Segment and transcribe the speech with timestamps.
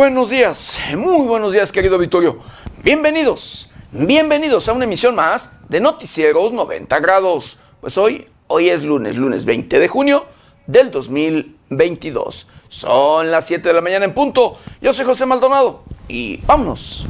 [0.00, 2.38] buenos días, muy buenos días querido Vittorio.
[2.82, 7.58] Bienvenidos, bienvenidos a una emisión más de Noticieros 90 grados.
[7.82, 10.24] Pues hoy, hoy es lunes, lunes 20 de junio
[10.66, 12.46] del 2022.
[12.70, 14.56] Son las 7 de la mañana en punto.
[14.80, 17.06] Yo soy José Maldonado y vámonos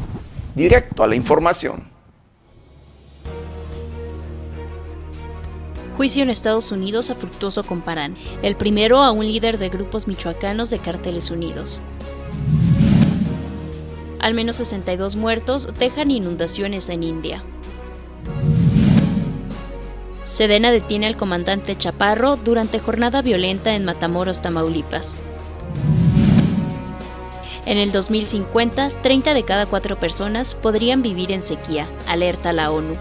[0.56, 1.88] directo a la información.
[5.96, 10.70] Juicio en Estados Unidos a Fructuoso Comparán, el primero a un líder de grupos michoacanos
[10.70, 11.80] de Carteles Unidos.
[14.20, 17.42] Al menos 62 muertos dejan inundaciones en India.
[20.24, 25.16] Sedena detiene al comandante Chaparro durante jornada violenta en Matamoros, Tamaulipas.
[27.64, 32.96] En el 2050, 30 de cada 4 personas podrían vivir en sequía, alerta la ONU.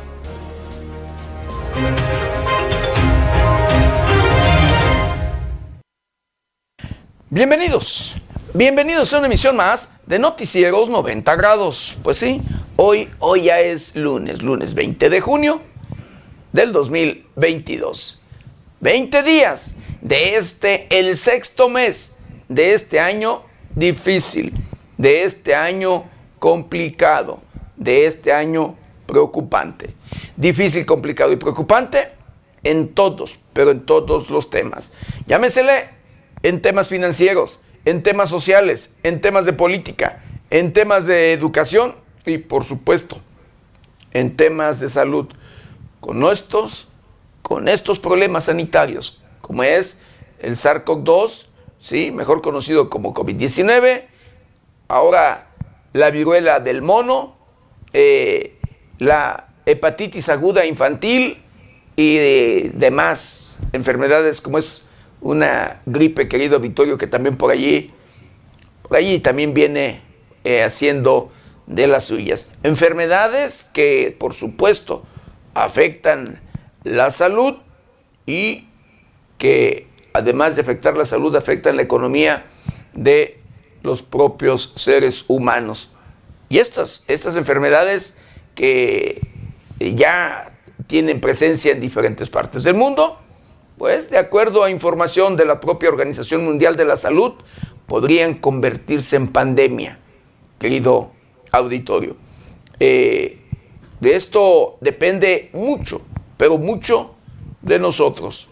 [7.30, 8.16] Bienvenidos,
[8.54, 11.98] bienvenidos a una emisión más de Noticieros 90 grados.
[12.04, 12.42] Pues sí,
[12.76, 15.62] hoy, hoy ya es lunes, lunes 20 de junio
[16.52, 18.22] del 2022.
[18.80, 23.44] 20 días de este, el sexto mes de este año
[23.76, 24.54] difícil,
[24.98, 26.06] de este año
[26.40, 27.42] complicado,
[27.76, 29.94] de este año preocupante.
[30.36, 32.12] Difícil, complicado y preocupante
[32.64, 34.94] en todos, pero en todos los temas.
[35.28, 35.90] Llámesele
[36.42, 42.38] en temas financieros, en temas sociales, en temas de política, en temas de educación y
[42.38, 43.22] por supuesto
[44.12, 45.28] en temas de salud.
[46.00, 46.88] Con estos,
[47.42, 50.04] con estos problemas sanitarios, como es
[50.40, 51.46] el SARS-CoV-2,
[51.80, 52.12] ¿sí?
[52.12, 54.06] mejor conocido como COVID-19,
[54.88, 55.48] ahora
[55.94, 57.36] la viruela del mono,
[57.94, 58.58] eh,
[58.98, 61.42] la hepatitis aguda infantil
[61.96, 62.18] y
[62.70, 64.88] demás enfermedades como es
[65.22, 67.92] una gripe, querido Vittorio, que también por allí,
[69.22, 70.02] también viene
[70.44, 71.32] eh, haciendo
[71.68, 72.54] de las suyas.
[72.64, 75.04] Enfermedades que, por supuesto,
[75.54, 76.42] afectan
[76.84, 77.58] la salud
[78.26, 78.68] y
[79.38, 82.46] que, además de afectar la salud, afectan la economía
[82.94, 83.40] de
[83.84, 85.92] los propios seres humanos.
[86.50, 88.20] Y estas, estas enfermedades
[88.56, 89.22] que
[89.80, 90.58] ya
[90.88, 93.20] tienen presencia en diferentes partes del mundo,
[93.80, 97.36] pues de acuerdo a información de la propia Organización Mundial de la Salud,
[97.88, 99.98] podrían convertirse en pandemia,
[100.60, 101.12] querido
[101.50, 102.18] auditorio.
[102.78, 103.42] Eh,
[104.02, 106.02] de esto depende mucho,
[106.36, 107.16] pero mucho
[107.62, 108.50] de nosotros.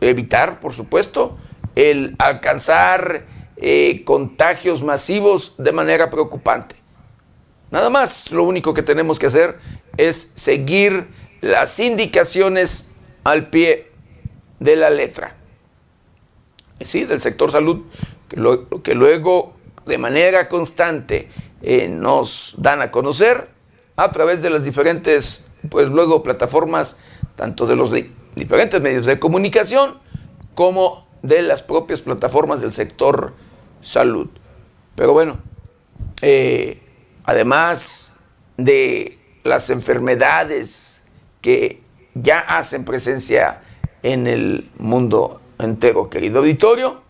[0.00, 1.36] Evitar, por supuesto,
[1.74, 3.26] el alcanzar
[3.56, 6.76] eh, contagios masivos de manera preocupante.
[7.72, 9.58] Nada más, lo único que tenemos que hacer
[9.96, 11.08] es seguir
[11.40, 12.92] las indicaciones
[13.24, 13.93] al pie
[14.60, 15.36] de la letra.
[16.80, 17.82] Sí, del sector salud,
[18.28, 19.54] que, luego
[19.86, 21.28] de manera constante
[21.62, 23.48] eh, nos dan a conocer
[23.96, 26.98] a través de las diferentes, pues luego plataformas,
[27.36, 27.92] tanto de los
[28.34, 29.98] diferentes medios de comunicación
[30.54, 33.34] como de las propias plataformas del sector
[33.82, 34.28] salud.
[34.96, 35.38] Pero bueno,
[36.22, 36.80] eh,
[37.24, 38.16] además
[38.56, 41.02] de las enfermedades
[41.40, 41.82] que
[42.14, 43.62] ya hacen presencia
[44.04, 47.00] en el mundo entero, querido auditorio,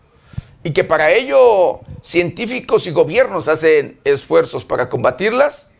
[0.63, 5.75] y que para ello científicos y gobiernos hacen esfuerzos para combatirlas,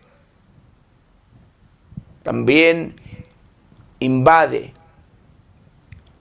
[2.22, 3.00] también
[4.00, 4.74] invade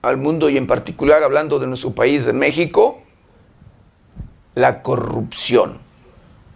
[0.01, 3.01] al mundo y en particular hablando de nuestro país, de México,
[4.53, 5.79] la corrupción,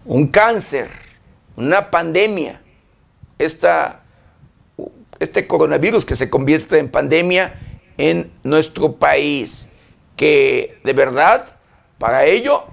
[0.06, 0.90] un cáncer,
[1.58, 2.62] una pandemia,
[3.38, 4.04] esta,
[5.20, 7.66] este coronavirus que se convierte en pandemia
[8.00, 9.74] en nuestro país,
[10.16, 11.46] que de verdad
[11.98, 12.64] para ello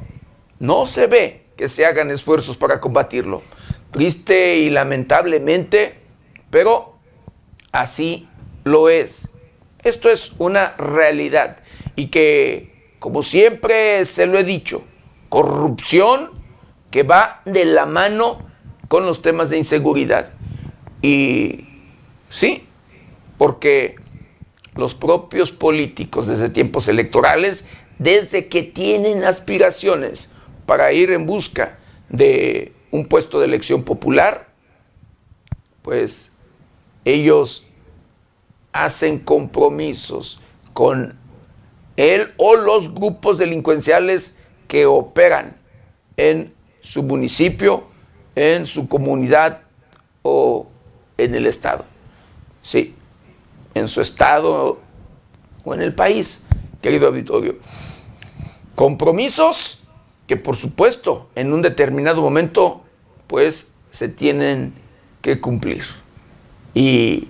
[0.61, 3.43] no se ve que se hagan esfuerzos para combatirlo.
[3.91, 5.99] Triste y lamentablemente,
[6.49, 6.95] pero
[7.73, 8.29] así
[8.63, 9.33] lo es.
[9.83, 11.59] Esto es una realidad
[11.97, 14.85] y que, como siempre se lo he dicho,
[15.29, 16.31] corrupción
[16.93, 18.47] que va de la mano
[18.87, 20.31] con los temas de inseguridad.
[21.03, 21.67] Y
[22.29, 22.65] sí,
[23.39, 23.97] porque
[24.77, 27.69] los propios políticos desde tiempos electorales,
[27.99, 30.31] desde que tienen aspiraciones
[30.67, 31.79] para ir en busca
[32.09, 34.49] de un puesto de elección popular,
[35.83, 36.33] pues
[37.05, 37.67] ellos
[38.73, 40.41] hacen compromisos
[40.73, 41.19] con
[41.97, 44.39] él o los grupos delincuenciales
[44.69, 45.57] que operan
[46.17, 47.85] en su municipio,
[48.35, 49.63] en su comunidad
[50.23, 50.67] o
[51.17, 51.85] en el Estado.
[52.63, 52.96] Sí,
[53.77, 54.81] en su estado
[55.65, 56.47] o en el país,
[56.81, 57.57] querido auditorio.
[58.75, 59.83] Compromisos
[60.27, 62.83] que por supuesto en un determinado momento
[63.27, 64.73] pues se tienen
[65.21, 65.85] que cumplir.
[66.73, 67.29] Y,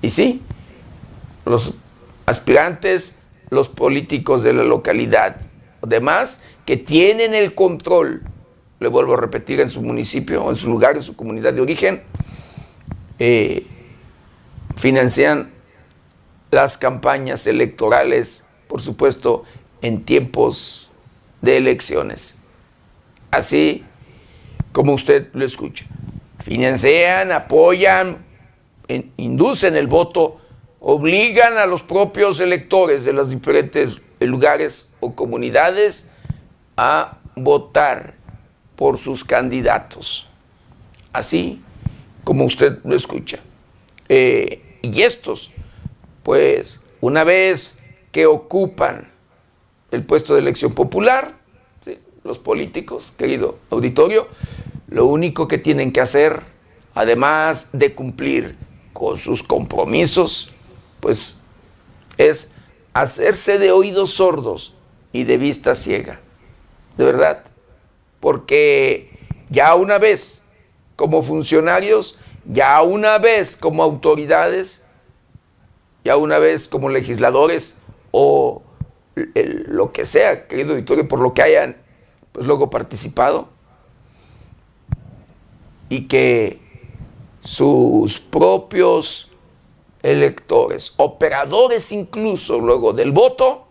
[0.00, 0.42] y sí,
[1.44, 1.74] los
[2.26, 3.20] aspirantes,
[3.50, 5.40] los políticos de la localidad,
[5.82, 8.22] además que tienen el control,
[8.78, 12.02] le vuelvo a repetir, en su municipio, en su lugar, en su comunidad de origen,
[13.18, 13.66] eh,
[14.76, 15.50] financian
[16.52, 19.44] las campañas electorales, por supuesto,
[19.80, 20.90] en tiempos
[21.40, 22.38] de elecciones.
[23.30, 23.84] Así
[24.70, 25.86] como usted lo escucha.
[26.40, 28.18] Financian, apoyan,
[29.16, 30.40] inducen el voto,
[30.78, 36.12] obligan a los propios electores de los diferentes lugares o comunidades
[36.76, 38.14] a votar
[38.76, 40.28] por sus candidatos.
[41.14, 41.62] Así
[42.24, 43.38] como usted lo escucha.
[44.10, 45.50] Eh, y estos,
[46.22, 47.78] pues, una vez
[48.10, 49.10] que ocupan
[49.90, 51.34] el puesto de elección popular,
[52.24, 54.28] los políticos, querido auditorio,
[54.88, 56.40] lo único que tienen que hacer,
[56.94, 58.56] además de cumplir
[58.92, 60.52] con sus compromisos,
[61.00, 61.40] pues
[62.18, 62.54] es
[62.92, 64.74] hacerse de oídos sordos
[65.12, 66.20] y de vista ciega.
[66.96, 67.44] De verdad.
[68.20, 69.18] Porque
[69.50, 70.42] ya una vez
[70.94, 74.81] como funcionarios, ya una vez como autoridades,
[76.04, 78.62] ya una vez como legisladores o
[79.14, 81.76] lo que sea, querido auditorio, por lo que hayan
[82.32, 83.48] pues luego participado
[85.88, 86.60] y que
[87.42, 89.30] sus propios
[90.02, 93.66] electores, operadores incluso luego del voto,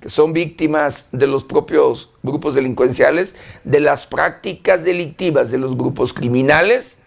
[0.00, 6.12] que son víctimas de los propios grupos delincuenciales, de las prácticas delictivas de los grupos
[6.12, 7.01] criminales,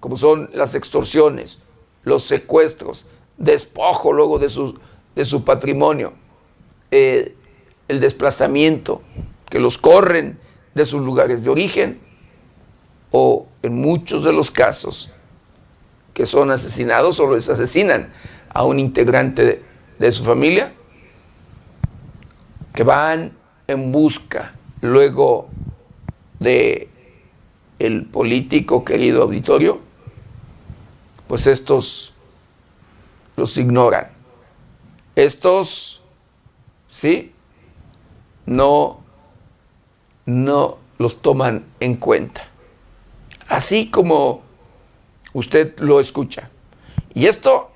[0.00, 1.58] como son las extorsiones,
[2.04, 3.06] los secuestros,
[3.36, 4.78] despojo luego de su,
[5.14, 6.12] de su patrimonio,
[6.90, 7.34] eh,
[7.88, 9.02] el desplazamiento,
[9.48, 10.38] que los corren
[10.74, 12.00] de sus lugares de origen,
[13.10, 15.12] o en muchos de los casos
[16.16, 18.10] que son asesinados o les asesinan
[18.48, 19.62] a un integrante
[19.98, 20.72] de, su familia,
[22.72, 23.32] que van
[23.66, 25.48] en busca luego
[26.40, 26.88] de
[27.78, 29.80] el político querido auditorio,
[31.26, 32.12] pues estos
[33.36, 34.08] los ignoran.
[35.14, 36.02] Estos,
[36.88, 37.32] ¿sí?
[38.44, 39.00] No,
[40.24, 42.48] no los toman en cuenta.
[43.48, 44.42] Así como
[45.32, 46.50] usted lo escucha.
[47.14, 47.70] Y esto,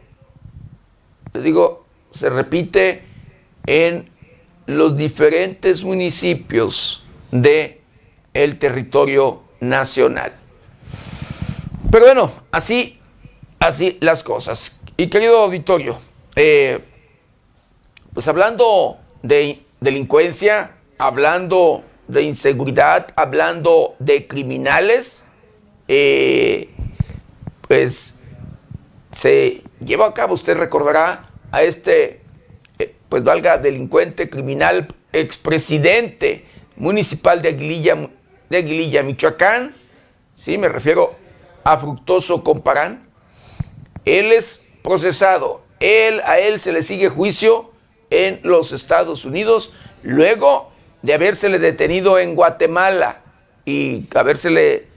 [1.32, 3.04] le digo, se repite
[3.66, 4.10] en
[4.66, 7.80] los diferentes municipios de
[8.34, 10.32] el territorio nacional.
[11.90, 12.99] Pero bueno, así,
[13.60, 14.80] así las cosas.
[14.96, 15.98] Y querido auditorio,
[16.34, 16.80] eh,
[18.12, 25.28] pues hablando de delincuencia, hablando de inseguridad, hablando de criminales,
[25.86, 26.70] eh,
[27.68, 28.20] pues
[29.12, 32.20] se lleva a cabo, usted recordará, a este,
[32.78, 36.44] eh, pues valga, delincuente criminal, expresidente
[36.76, 38.08] municipal de Aguililla,
[38.48, 39.76] de Aguililla, Michoacán,
[40.34, 41.14] sí, me refiero
[41.62, 43.09] a Fructoso Comparán.
[44.04, 47.70] Él es procesado, él, a él se le sigue juicio
[48.10, 53.22] en los Estados Unidos, luego de habérsele detenido en Guatemala
[53.64, 54.88] y habérsele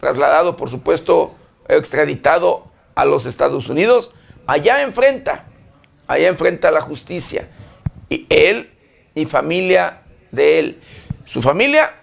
[0.00, 1.34] trasladado, por supuesto,
[1.68, 4.14] extraditado a los Estados Unidos,
[4.46, 5.46] allá enfrenta,
[6.06, 7.48] allá enfrenta la justicia.
[8.08, 8.70] Y él
[9.14, 10.80] y familia de él.
[11.24, 11.94] Su familia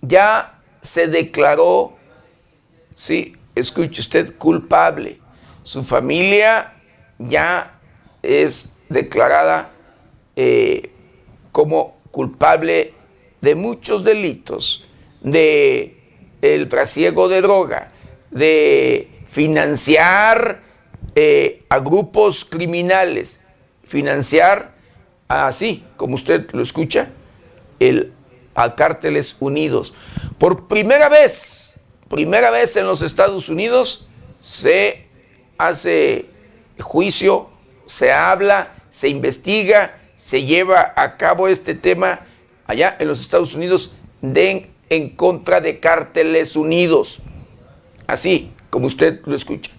[0.00, 1.96] ya se declaró,
[2.94, 5.19] sí, escuche usted, culpable.
[5.70, 6.72] Su familia
[7.16, 7.78] ya
[8.24, 9.70] es declarada
[10.34, 10.90] eh,
[11.52, 12.92] como culpable
[13.40, 14.88] de muchos delitos,
[15.20, 15.96] de
[16.42, 17.92] el trasiego de droga,
[18.32, 20.60] de financiar
[21.14, 23.44] eh, a grupos criminales,
[23.84, 24.74] financiar
[25.28, 27.10] así, como usted lo escucha,
[27.78, 28.12] el,
[28.56, 29.94] a cárteles unidos.
[30.36, 34.08] Por primera vez, primera vez en los Estados Unidos
[34.40, 35.09] se
[35.68, 36.26] hace
[36.78, 37.50] juicio,
[37.86, 42.20] se habla, se investiga, se lleva a cabo este tema
[42.66, 47.18] allá en los Estados Unidos de en contra de cárteles unidos.
[48.06, 49.70] Así como usted lo escucha.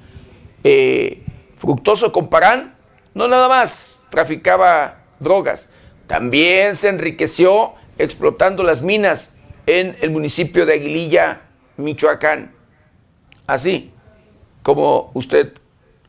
[0.63, 1.23] Eh,
[1.57, 2.75] Fructoso Comparán
[3.13, 5.71] no nada más traficaba drogas,
[6.07, 11.41] también se enriqueció explotando las minas en el municipio de Aguililla,
[11.77, 12.53] Michoacán.
[13.47, 13.91] Así
[14.63, 15.53] como usted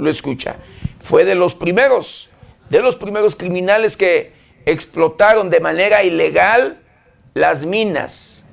[0.03, 0.57] lo escucha.
[1.01, 2.31] Fue de los primeros,
[2.69, 4.33] de los primeros criminales que
[4.67, 6.81] explotaron de manera ilegal
[7.35, 8.45] las minas,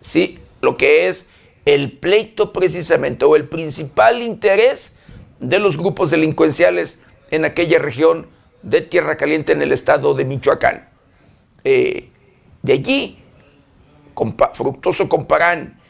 [0.00, 0.38] ¿sí?
[0.60, 1.30] Lo que es
[1.64, 4.98] el pleito precisamente o el principal interés
[5.40, 8.28] de los grupos delincuenciales en aquella región
[8.62, 10.88] de Tierra Caliente en el estado de Michoacán.
[11.64, 12.10] Eh,
[12.62, 13.18] de allí,
[14.54, 15.80] Fructoso Comparán,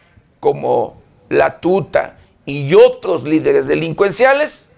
[0.40, 4.73] como La Tuta y otros líderes delincuenciales,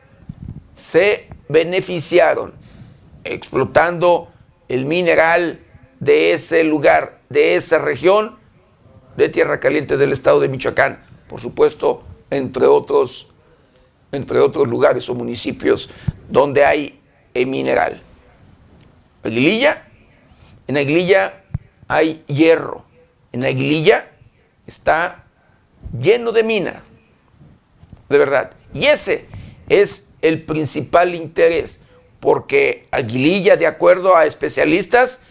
[0.76, 2.54] se beneficiaron
[3.24, 4.28] explotando
[4.68, 5.58] el mineral
[5.98, 8.38] de ese lugar, de esa región
[9.16, 13.32] de Tierra Caliente del estado de Michoacán, por supuesto, entre otros,
[14.12, 15.90] entre otros lugares o municipios
[16.28, 17.00] donde hay
[17.34, 18.00] mineral.
[19.22, 19.88] Aguililla,
[20.68, 21.44] en Aguililla
[21.88, 22.84] hay hierro,
[23.32, 24.10] en Aguililla
[24.66, 25.24] está
[25.98, 26.82] lleno de minas,
[28.08, 28.52] de verdad.
[28.72, 29.26] Y ese
[29.68, 31.84] es el principal interés,
[32.20, 35.24] porque Aguililla, de acuerdo a especialistas,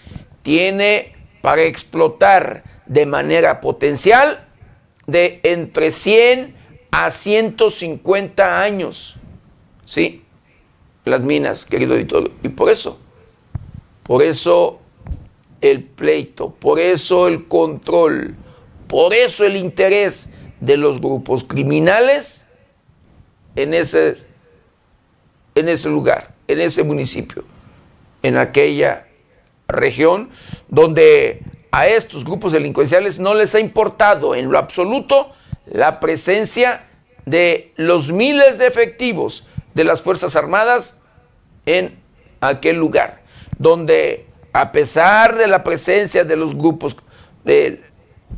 [0.43, 4.47] tiene para explotar de manera potencial
[5.07, 6.55] de entre 100
[6.91, 9.17] a 150 años.
[9.83, 10.23] ¿Sí?
[11.03, 12.31] Las minas, querido editor.
[12.41, 12.99] Y por eso,
[14.03, 14.79] por eso
[15.61, 18.35] el pleito, por eso el control,
[18.87, 22.49] por eso el interés de los grupos criminales
[23.55, 24.15] en ese,
[25.55, 27.43] en ese lugar, en ese municipio,
[28.21, 29.07] en aquella
[29.67, 30.29] región
[30.67, 35.33] donde a estos grupos delincuenciales no les ha importado en lo absoluto
[35.65, 36.85] la presencia
[37.25, 41.03] de los miles de efectivos de las Fuerzas Armadas
[41.65, 41.97] en
[42.41, 43.21] aquel lugar,
[43.57, 46.95] donde a pesar de la presencia de los grupos
[47.43, 47.83] de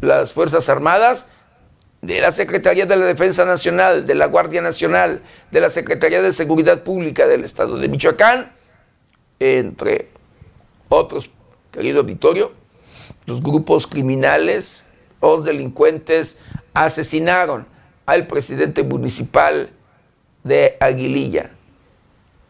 [0.02, 1.32] las Fuerzas Armadas,
[2.02, 6.32] de la Secretaría de la Defensa Nacional, de la Guardia Nacional, de la Secretaría de
[6.32, 8.52] Seguridad Pública del Estado de Michoacán,
[9.40, 10.10] entre
[10.90, 11.30] otros,
[11.72, 12.52] querido auditorio,
[13.26, 14.90] los grupos criminales,
[15.22, 16.42] los delincuentes,
[16.74, 17.66] asesinaron
[18.06, 19.72] al presidente municipal
[20.44, 21.52] de Aguililla,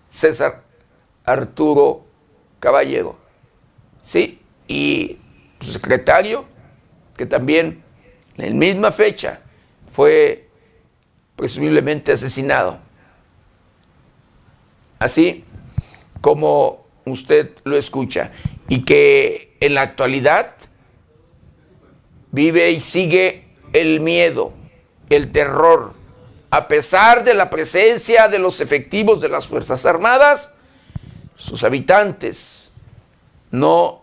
[0.09, 0.63] César
[1.23, 2.05] Arturo
[2.59, 3.17] Caballero.
[4.03, 4.39] ¿Sí?
[4.67, 5.17] Y
[5.59, 6.45] su secretario,
[7.17, 7.83] que también
[8.37, 9.41] la misma fecha
[9.91, 10.47] fue
[11.35, 12.79] presumiblemente asesinado.
[14.99, 15.43] Así
[16.21, 18.31] como usted lo escucha.
[18.69, 20.55] Y que en la actualidad
[22.31, 24.53] vive y sigue el miedo,
[25.09, 25.93] el terror.
[26.49, 30.57] A pesar de la presencia de los efectivos de las Fuerzas Armadas,
[31.35, 32.73] sus habitantes
[33.51, 34.01] no,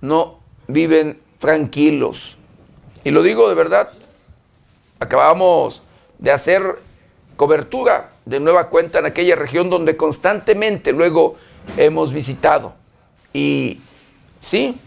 [0.00, 2.36] no viven tranquilos.
[3.04, 3.90] Y lo digo de verdad,
[5.00, 5.82] acabamos
[6.18, 6.78] de hacer
[7.36, 11.36] cobertura de nueva cuenta en aquella región donde constantemente luego
[11.76, 12.74] hemos visitado.
[13.32, 13.80] Y
[14.40, 14.78] sí,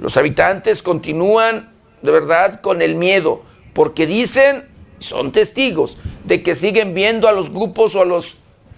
[0.00, 3.42] los habitantes continúan de verdad con el miedo,
[3.72, 4.68] porque dicen,
[4.98, 8.36] son testigos, de que siguen viendo a los grupos o a los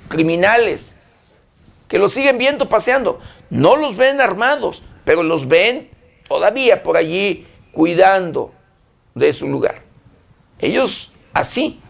[0.08, 0.96] criminales,
[1.88, 3.20] que los siguen viendo paseando.
[3.50, 5.88] No los ven armados, pero los ven
[6.28, 8.52] todavía por allí cuidando
[9.14, 9.82] de su lugar.
[10.58, 11.80] Ellos así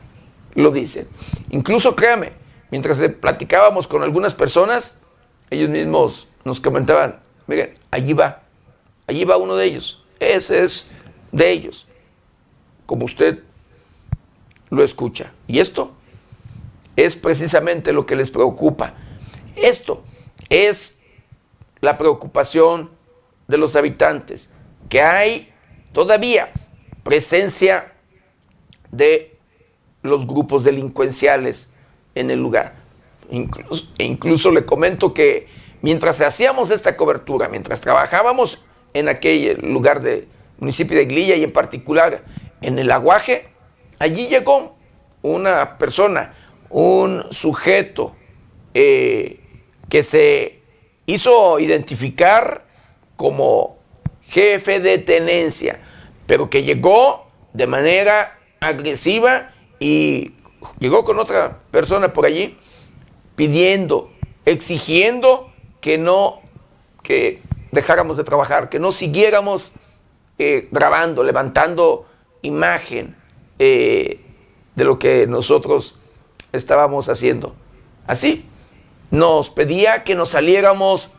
[0.55, 1.09] lo dicen.
[1.50, 2.33] Incluso créame,
[2.71, 5.03] mientras platicábamos con algunas personas,
[5.50, 8.43] ellos mismos nos comentaban, miren, allí va,
[9.07, 10.91] allí va uno de ellos, ese es
[11.33, 11.87] de ellos,
[12.87, 13.41] como usted
[14.71, 15.33] lo escucha.
[15.47, 15.93] Y esto
[16.97, 18.95] es precisamente lo que les preocupa.
[19.57, 20.03] Esto
[20.49, 21.03] es
[21.81, 22.91] la preocupación
[23.49, 24.53] de los habitantes,
[24.89, 25.53] que hay
[25.93, 26.53] todavía
[27.03, 27.93] presencia
[28.91, 29.37] de
[30.03, 31.75] los grupos delincuenciales
[32.15, 32.75] en el lugar.
[33.31, 35.47] Incluso, e le comento que
[35.83, 41.53] mientras hacíamos esta cobertura, mientras trabajábamos en aquel lugar del municipio de Glilla y en
[41.53, 42.23] particular
[42.61, 43.49] en el aguaje,
[43.99, 44.77] allí llegó
[45.23, 46.35] una persona,
[46.71, 48.15] un sujeto
[48.75, 49.41] eh,
[49.89, 50.61] que se
[51.07, 52.65] hizo identificar
[53.16, 53.78] como
[54.23, 55.80] jefe de tenencia,
[56.26, 60.33] pero que llegó de manera agresiva y
[60.78, 62.56] llegó con otra persona por allí
[63.37, 64.11] pidiendo,
[64.44, 66.40] exigiendo que no,
[67.02, 67.42] que
[67.73, 69.73] dejáramos de trabajar, que no siguiéramos
[70.38, 72.06] eh, grabando, levantando
[72.42, 73.16] imagen
[73.59, 74.21] eh,
[74.75, 75.99] de lo que nosotros
[76.52, 77.54] estábamos haciendo.
[78.06, 78.47] Así,
[79.11, 81.11] nos pedía que nos saliéramos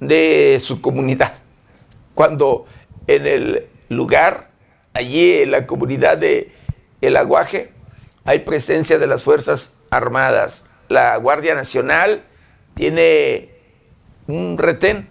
[0.00, 1.32] de su comunidad,
[2.14, 2.66] cuando
[3.06, 4.50] en el lugar,
[4.94, 6.52] allí en la comunidad de
[7.00, 7.72] El Aguaje,
[8.24, 10.68] hay presencia de las Fuerzas Armadas.
[10.88, 12.22] La Guardia Nacional
[12.74, 13.50] tiene
[14.26, 15.08] un retén,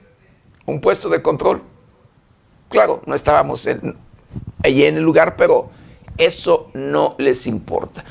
[0.65, 1.61] un puesto de control.
[2.69, 3.67] Claro, no estábamos
[4.63, 5.69] allí en el lugar, pero
[6.17, 8.03] eso no les importa.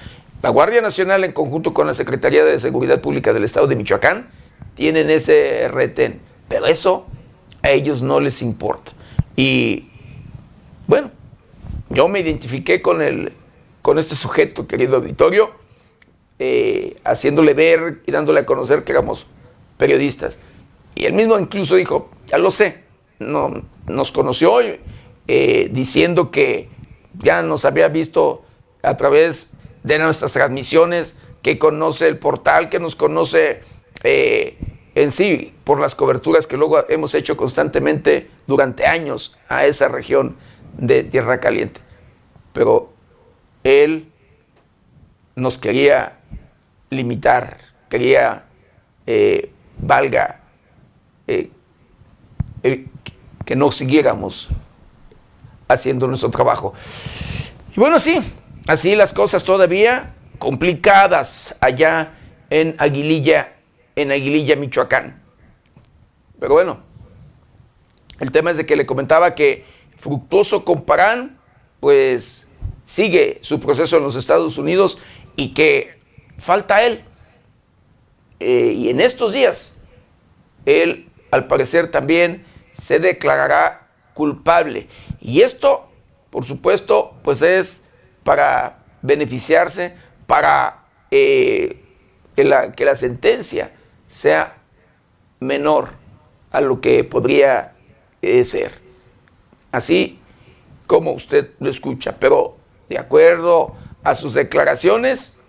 [0.43, 4.31] La Guardia Nacional, en conjunto con la Secretaría de Seguridad Pública del Estado de Michoacán,
[4.75, 7.07] tienen ese retén, pero eso
[7.63, 8.93] a ellos no les importa.
[9.37, 9.89] Y
[10.87, 11.11] bueno,
[11.89, 13.33] yo me identifiqué con, el,
[13.83, 15.51] con este sujeto, querido auditorio,
[16.39, 19.27] eh, haciéndole ver y dándole a conocer que éramos
[19.77, 20.39] periodistas.
[20.95, 22.85] Y él mismo incluso dijo, ya lo sé,
[23.19, 24.61] no, nos conoció
[25.29, 26.69] eh, diciendo que
[27.19, 28.45] ya nos había visto
[28.83, 33.61] a través de nuestras transmisiones, que conoce el portal, que nos conoce
[34.03, 34.59] eh,
[35.03, 40.37] en sí por las coberturas que luego hemos hecho constantemente durante años a esa región
[40.77, 41.81] de Tierra Caliente.
[42.53, 42.93] Pero
[43.65, 44.11] él
[45.35, 46.19] nos quería
[46.91, 48.45] limitar, quería,
[49.07, 50.41] eh, valga,
[51.27, 51.51] eh,
[53.47, 54.49] que no siguiéramos
[55.67, 56.75] haciendo nuestro trabajo.
[57.75, 58.21] Y bueno, sí,
[58.67, 62.13] así las cosas todavía complicadas allá
[62.51, 63.60] en Aguililla,
[63.97, 65.23] en Aguililla, Michoacán.
[66.39, 66.81] Pero bueno,
[68.19, 69.65] el tema es de que le comentaba que
[69.97, 71.39] Fructuoso Comparán,
[71.81, 72.49] pues
[72.85, 74.99] sigue su proceso en los Estados Unidos
[75.37, 75.99] y que
[76.39, 77.05] falta él.
[78.41, 79.83] Eh, y en estos días,
[80.65, 84.89] él al parecer también se declarará culpable.
[85.21, 85.91] Y esto,
[86.31, 87.83] por supuesto, pues es
[88.25, 89.95] para beneficiarse,
[90.27, 91.83] para eh,
[92.37, 93.73] que, la, que la sentencia
[94.11, 94.57] sea
[95.39, 95.91] menor
[96.51, 97.75] a lo que podría
[98.21, 98.73] eh, ser.
[99.71, 100.19] Así
[100.87, 102.57] como usted lo escucha, pero
[102.89, 105.41] de acuerdo a sus declaraciones,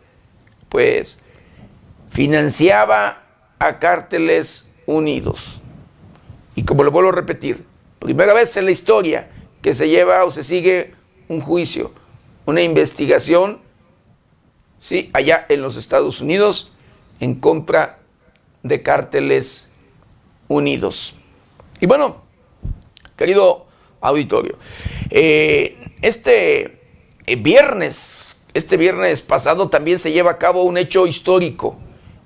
[0.70, 1.24] pues
[2.12, 3.24] financiaba
[3.58, 5.60] a cárteles unidos.
[6.56, 7.66] Y como lo vuelvo a repetir,
[7.98, 9.32] primera vez en la historia
[9.64, 10.94] que se lleva o se sigue
[11.28, 11.92] un juicio,
[12.46, 13.60] una investigación,
[14.80, 15.10] ¿sí?
[15.14, 16.74] allá en los Estados Unidos,
[17.20, 18.01] en contra
[18.64, 19.72] de cárteles
[20.48, 21.16] unidos.
[21.80, 22.22] Y bueno,
[23.16, 23.66] querido
[24.02, 24.58] auditorio,
[25.10, 26.80] eh, este
[27.26, 31.78] eh, viernes, este viernes pasado también se lleva a cabo un hecho histórico,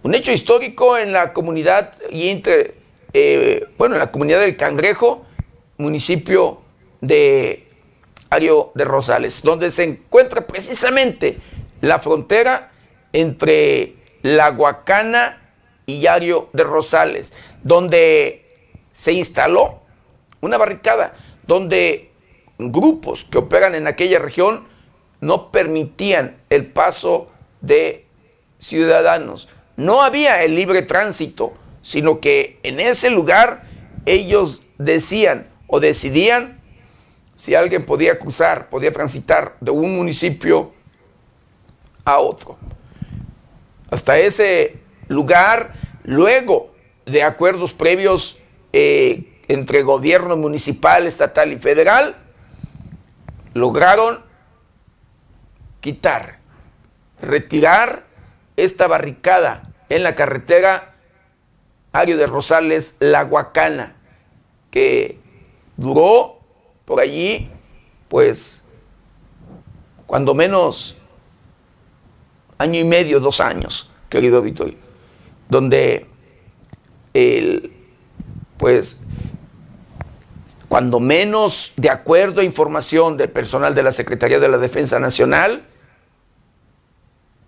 [0.03, 2.75] un hecho histórico en la comunidad y entre,
[3.13, 5.25] eh, bueno, en la comunidad del Cangrejo,
[5.77, 6.61] municipio
[7.01, 7.67] de
[8.29, 11.37] Ario de Rosales, donde se encuentra precisamente
[11.81, 12.71] la frontera
[13.13, 15.44] entre la Huacana
[15.85, 18.45] y Ario de Rosales, donde
[18.91, 19.81] se instaló
[20.41, 21.15] una barricada,
[21.47, 22.11] donde
[22.57, 24.65] grupos que operan en aquella región
[25.21, 27.27] no permitían el paso
[27.61, 28.05] de
[28.59, 29.49] ciudadanos.
[29.75, 33.63] No había el libre tránsito, sino que en ese lugar
[34.05, 36.61] ellos decían o decidían
[37.35, 40.73] si alguien podía cruzar, podía transitar de un municipio
[42.05, 42.57] a otro.
[43.89, 46.73] Hasta ese lugar, luego
[47.05, 48.39] de acuerdos previos
[48.73, 52.15] eh, entre gobierno municipal, estatal y federal,
[53.53, 54.21] lograron
[55.81, 56.39] quitar,
[57.21, 58.05] retirar
[58.57, 60.95] esta barricada en la carretera
[61.91, 63.95] Ario de Rosales, La Guacana,
[64.71, 65.19] que
[65.77, 66.39] duró
[66.83, 67.49] por allí,
[68.09, 68.63] pues,
[70.05, 70.97] cuando menos
[72.57, 74.73] año y medio, dos años, querido Víctor,
[75.49, 76.05] donde
[77.13, 77.71] el,
[78.57, 79.01] pues,
[80.67, 85.63] cuando menos de acuerdo a información del personal de la Secretaría de la Defensa Nacional,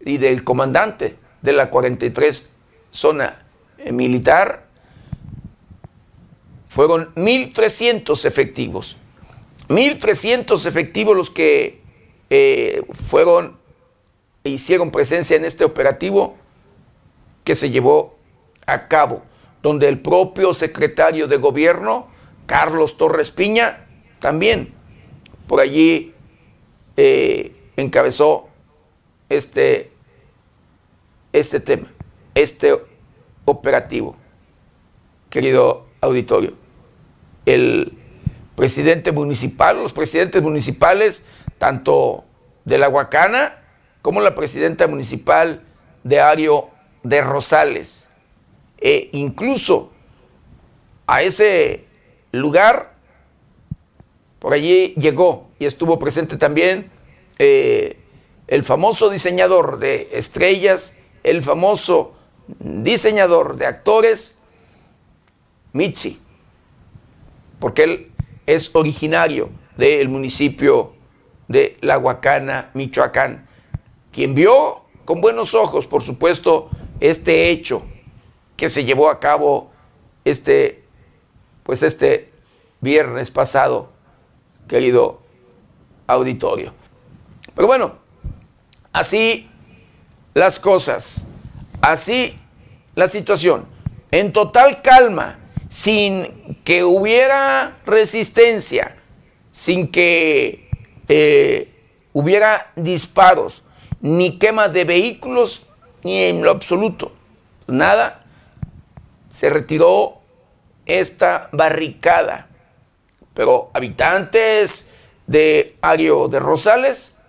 [0.07, 2.49] y del comandante de la 43
[2.91, 3.45] zona
[3.91, 4.65] militar,
[6.69, 8.97] fueron 1.300 efectivos.
[9.67, 11.81] 1.300 efectivos los que
[12.29, 13.57] eh, fueron
[14.43, 16.37] e hicieron presencia en este operativo
[17.47, 18.17] que se llevó
[18.65, 19.23] a cabo,
[19.63, 22.09] donde el propio secretario de gobierno,
[22.45, 23.87] Carlos Torres Piña,
[24.19, 24.73] también
[25.47, 26.13] por allí
[26.97, 28.49] eh, encabezó
[29.29, 29.93] este
[31.31, 31.87] este tema,
[32.35, 32.75] este
[33.45, 34.17] operativo,
[35.29, 36.51] querido auditorio.
[37.45, 37.97] El
[38.57, 42.25] presidente municipal, los presidentes municipales, tanto
[42.65, 43.61] de la Huacana
[44.01, 45.63] como la presidenta municipal
[46.03, 46.75] de Ario
[47.07, 48.09] de Rosales,
[48.77, 49.91] e incluso
[51.05, 51.85] a ese
[52.31, 52.93] lugar,
[54.39, 56.91] por allí llegó y estuvo presente también
[57.39, 57.99] eh,
[58.47, 62.13] el famoso diseñador de estrellas el famoso
[62.47, 64.39] diseñador de actores,
[65.73, 66.19] Mitzi,
[67.59, 68.11] porque él
[68.45, 70.93] es originario del municipio
[71.49, 73.47] de La Huacana, Michoacán,
[74.11, 77.83] quien vio con buenos ojos, por supuesto, este hecho
[78.55, 79.71] que se llevó a cabo
[80.25, 80.83] este,
[81.63, 82.31] pues este
[82.81, 83.89] viernes pasado,
[84.67, 85.21] querido
[86.07, 86.73] auditorio.
[87.55, 87.95] Pero bueno,
[88.91, 89.49] así
[90.33, 91.27] las cosas,
[91.81, 92.37] así
[92.95, 93.65] la situación,
[94.11, 98.97] en total calma, sin que hubiera resistencia,
[99.51, 100.69] sin que
[101.07, 101.73] eh,
[102.13, 103.63] hubiera disparos,
[104.01, 105.66] ni quema de vehículos,
[106.03, 107.11] ni en lo absoluto.
[107.67, 108.23] Nada,
[109.31, 110.19] se retiró
[110.85, 112.47] esta barricada.
[113.33, 114.91] Pero habitantes
[115.27, 117.19] de Ario de Rosales,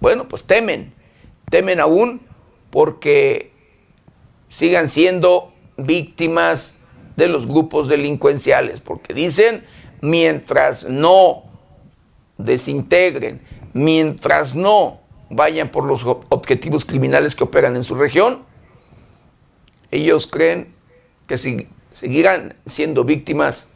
[0.00, 0.92] bueno, pues temen,
[1.48, 2.20] temen aún
[2.70, 3.52] porque
[4.48, 6.80] sigan siendo víctimas
[7.16, 9.64] de los grupos delincuenciales, porque dicen,
[10.00, 11.44] mientras no
[12.36, 13.40] desintegren,
[13.72, 15.01] mientras no
[15.32, 18.44] vayan por los objetivos criminales que operan en su región,
[19.90, 20.74] ellos creen
[21.26, 21.36] que
[21.90, 23.74] seguirán siendo víctimas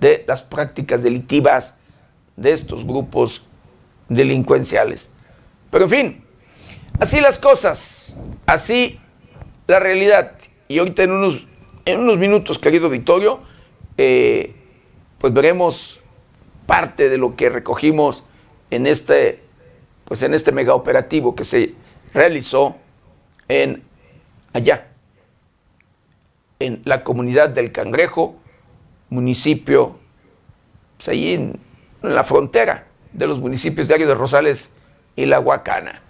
[0.00, 1.78] de las prácticas delictivas
[2.36, 3.42] de estos grupos
[4.08, 5.10] delincuenciales.
[5.70, 6.24] Pero en fin,
[6.98, 9.00] así las cosas, así
[9.66, 10.32] la realidad.
[10.68, 11.46] Y ahorita en unos,
[11.84, 13.40] en unos minutos, querido Victorio,
[13.96, 14.54] eh,
[15.18, 16.00] pues veremos
[16.66, 18.24] parte de lo que recogimos
[18.70, 19.45] en este,
[20.06, 21.74] pues en este mega operativo que se
[22.14, 22.76] realizó
[23.48, 23.82] en
[24.52, 24.88] allá,
[26.58, 28.36] en la comunidad del Cangrejo,
[29.10, 29.98] municipio,
[30.96, 31.60] pues ahí en,
[32.02, 34.70] la frontera de los municipios de Ario de Rosales
[35.16, 36.02] y La Huacana.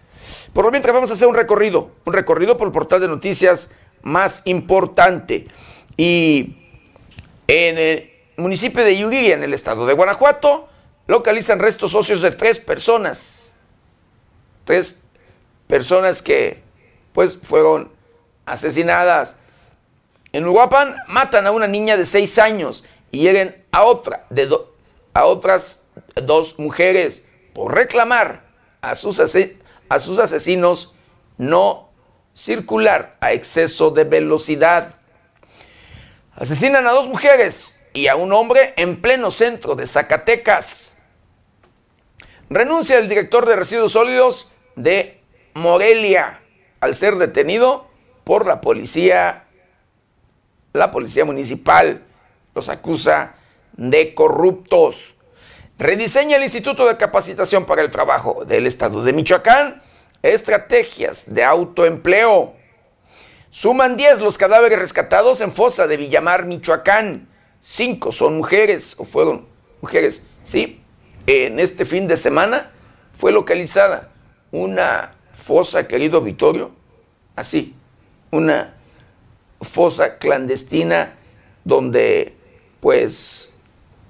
[0.52, 3.74] Por lo mientras vamos a hacer un recorrido, un recorrido por el portal de noticias
[4.02, 5.48] más importante.
[5.96, 6.56] Y
[7.46, 10.68] en el municipio de Yuriria, en el estado de Guanajuato,
[11.06, 13.45] localizan restos óseos de tres personas.
[14.66, 14.98] Tres
[15.68, 16.60] personas que
[17.12, 17.90] pues fueron
[18.44, 19.38] asesinadas.
[20.32, 24.50] En Uruapan matan a una niña de seis años y lleguen a otra de
[25.14, 28.42] a otras dos mujeres por reclamar
[28.82, 29.18] a sus,
[29.88, 30.94] a sus asesinos
[31.38, 31.90] no
[32.34, 34.96] circular a exceso de velocidad.
[36.34, 40.98] Asesinan a dos mujeres y a un hombre en pleno centro de Zacatecas.
[42.50, 45.20] Renuncia el director de residuos sólidos de
[45.54, 46.40] Morelia
[46.80, 47.88] al ser detenido
[48.24, 49.44] por la policía,
[50.72, 52.02] la policía municipal.
[52.54, 53.34] Los acusa
[53.76, 55.14] de corruptos.
[55.78, 59.82] Rediseña el Instituto de Capacitación para el Trabajo del Estado de Michoacán
[60.22, 62.54] estrategias de autoempleo.
[63.50, 67.28] Suman 10 los cadáveres rescatados en fosa de Villamar, Michoacán.
[67.60, 69.46] Cinco son mujeres o fueron
[69.80, 70.22] mujeres.
[70.44, 70.80] Sí,
[71.26, 72.70] en este fin de semana
[73.14, 74.10] fue localizada
[74.50, 76.70] una fosa, querido Vittorio,
[77.34, 77.74] así,
[78.30, 78.74] una
[79.60, 81.14] fosa clandestina
[81.64, 82.34] donde
[82.80, 83.58] pues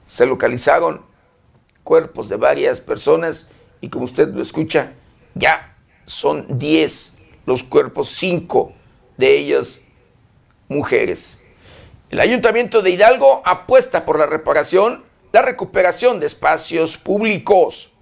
[0.07, 1.03] se localizaron
[1.83, 4.93] cuerpos de varias personas y como usted lo escucha,
[5.35, 8.73] ya son 10 los cuerpos, 5
[9.17, 9.81] de ellas
[10.69, 11.43] mujeres.
[12.11, 17.93] El Ayuntamiento de Hidalgo apuesta por la reparación, la recuperación de espacios públicos.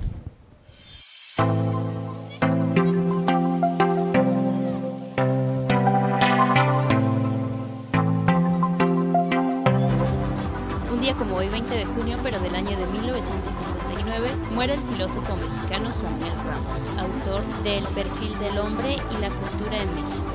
[11.56, 17.42] 20 de junio, pero del año de 1959, muere el filósofo mexicano Samuel Ramos, autor
[17.64, 20.32] del Perfil del Hombre y la Cultura en México.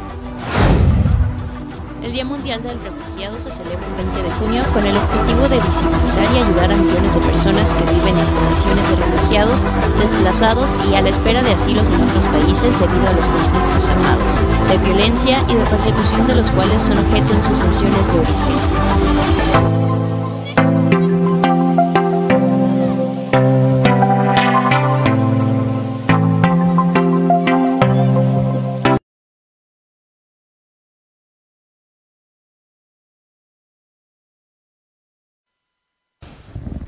[2.02, 5.60] El Día Mundial del Refugiado se celebra el 20 de junio con el objetivo de
[5.60, 9.64] visibilizar y ayudar a millones de personas que viven en condiciones de refugiados,
[10.00, 14.40] desplazados y a la espera de asilos en otros países debido a los conflictos armados,
[14.68, 19.91] de violencia y de persecución de los cuales son objeto en sus naciones de origen.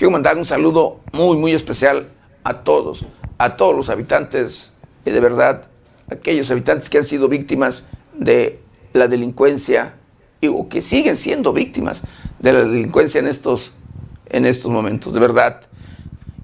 [0.00, 2.08] Quiero mandar un saludo muy, muy especial
[2.42, 3.04] a todos,
[3.36, 5.66] a todos los habitantes, y de verdad,
[6.10, 8.60] aquellos habitantes que han sido víctimas de
[8.94, 9.96] la delincuencia
[10.42, 12.04] o que siguen siendo víctimas
[12.38, 13.74] de la delincuencia en estos,
[14.30, 15.12] en estos momentos.
[15.12, 15.60] De verdad,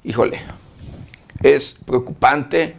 [0.04, 0.42] híjole,
[1.42, 2.76] es preocupante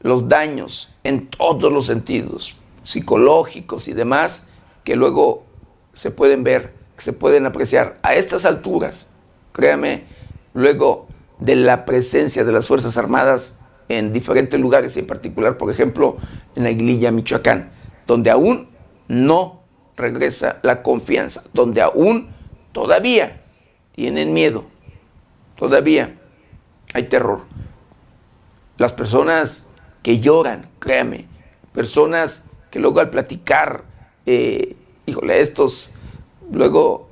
[0.00, 4.48] los daños en todos los sentidos, psicológicos y demás,
[4.82, 5.44] que luego
[5.92, 9.08] se pueden ver, que se pueden apreciar a estas alturas
[9.56, 10.04] créame,
[10.52, 16.16] luego de la presencia de las Fuerzas Armadas en diferentes lugares, en particular, por ejemplo,
[16.54, 17.70] en Aguililla, Michoacán,
[18.06, 18.68] donde aún
[19.08, 19.62] no
[19.96, 22.28] regresa la confianza, donde aún
[22.72, 23.40] todavía
[23.92, 24.64] tienen miedo,
[25.56, 26.18] todavía
[26.92, 27.42] hay terror.
[28.76, 29.70] Las personas
[30.02, 31.26] que lloran, créame,
[31.72, 33.84] personas que luego al platicar,
[34.26, 35.92] eh, híjole, estos
[36.52, 37.05] luego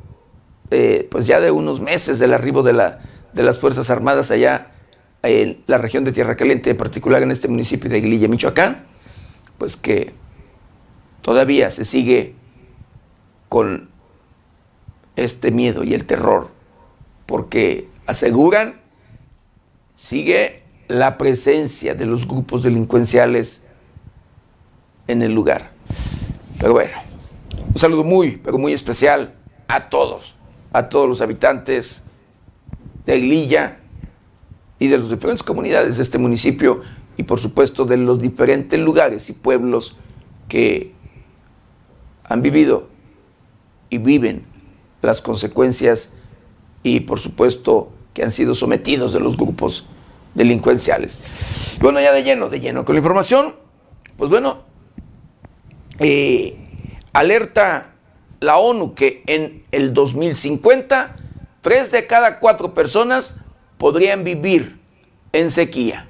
[0.71, 3.01] eh, pues ya de unos meses del arribo de, la,
[3.33, 4.71] de las Fuerzas Armadas allá
[5.23, 8.85] en la región de Tierra Caliente, en particular en este municipio de Aguililla, Michoacán,
[9.59, 10.13] pues que
[11.21, 12.35] todavía se sigue
[13.49, 13.89] con
[15.17, 16.49] este miedo y el terror,
[17.27, 18.81] porque aseguran,
[19.97, 23.67] sigue la presencia de los grupos delincuenciales
[25.07, 25.71] en el lugar.
[26.59, 26.93] Pero bueno,
[27.69, 29.35] un saludo muy, pero muy especial
[29.69, 30.34] a todos
[30.75, 32.03] a todos los habitantes
[33.07, 33.79] de Aguililla
[34.81, 36.83] y de las diferentes comunidades de este municipio
[37.17, 39.97] y por supuesto de los diferentes lugares y pueblos
[40.49, 40.93] que
[42.25, 42.89] han vivido
[43.89, 44.47] y viven
[45.01, 46.15] las consecuencias
[46.83, 49.87] y por supuesto que han sido sometidos de los grupos
[50.35, 51.23] delincuenciales.
[51.81, 53.55] Bueno, ya de lleno, de lleno con la información,
[54.17, 54.63] pues bueno,
[56.01, 56.57] eh,
[57.13, 57.94] alerta
[58.45, 61.17] la ONU que en el 2050
[61.65, 63.41] tres de cada cuatro personas
[63.79, 64.79] podrían vivir
[65.33, 66.07] en sequía.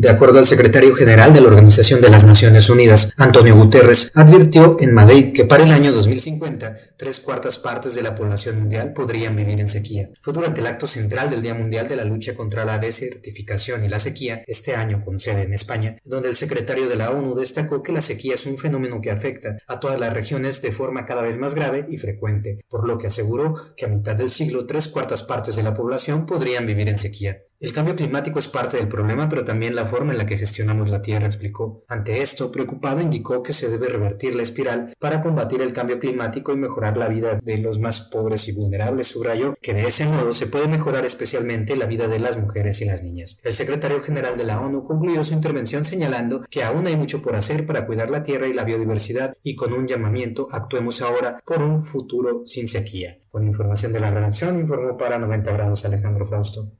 [0.00, 4.76] De acuerdo al secretario general de la Organización de las Naciones Unidas, Antonio Guterres, advirtió
[4.78, 9.34] en Madrid que para el año 2050 tres cuartas partes de la población mundial podrían
[9.34, 10.08] vivir en sequía.
[10.20, 13.88] Fue durante el acto central del Día Mundial de la Lucha contra la Desertificación y
[13.88, 17.82] la Sequía, este año con sede en España, donde el secretario de la ONU destacó
[17.82, 21.22] que la sequía es un fenómeno que afecta a todas las regiones de forma cada
[21.22, 24.86] vez más grave y frecuente, por lo que aseguró que a mitad del siglo tres
[24.86, 27.38] cuartas partes de la población podrían vivir en sequía.
[27.60, 30.90] El cambio climático es parte del problema, pero también la forma en la que gestionamos
[30.90, 31.82] la Tierra, explicó.
[31.88, 36.52] Ante esto, preocupado, indicó que se debe revertir la espiral para combatir el cambio climático
[36.52, 39.08] y mejorar la vida de los más pobres y vulnerables.
[39.08, 42.84] Subrayó que de ese modo se puede mejorar especialmente la vida de las mujeres y
[42.84, 43.40] las niñas.
[43.42, 47.34] El secretario general de la ONU concluyó su intervención señalando que aún hay mucho por
[47.34, 51.60] hacer para cuidar la Tierra y la biodiversidad y con un llamamiento actuemos ahora por
[51.60, 53.18] un futuro sin sequía.
[53.28, 56.77] Con información de la redacción informó para 90 grados Alejandro Fausto.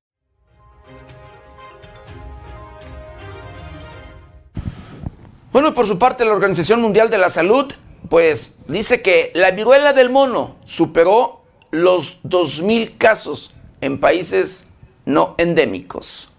[5.59, 7.73] Bueno, por su parte, la Organización Mundial de la Salud,
[8.09, 11.41] pues dice que la viruela del mono superó
[11.73, 14.69] los 2.000 casos en países
[15.05, 16.31] no endémicos.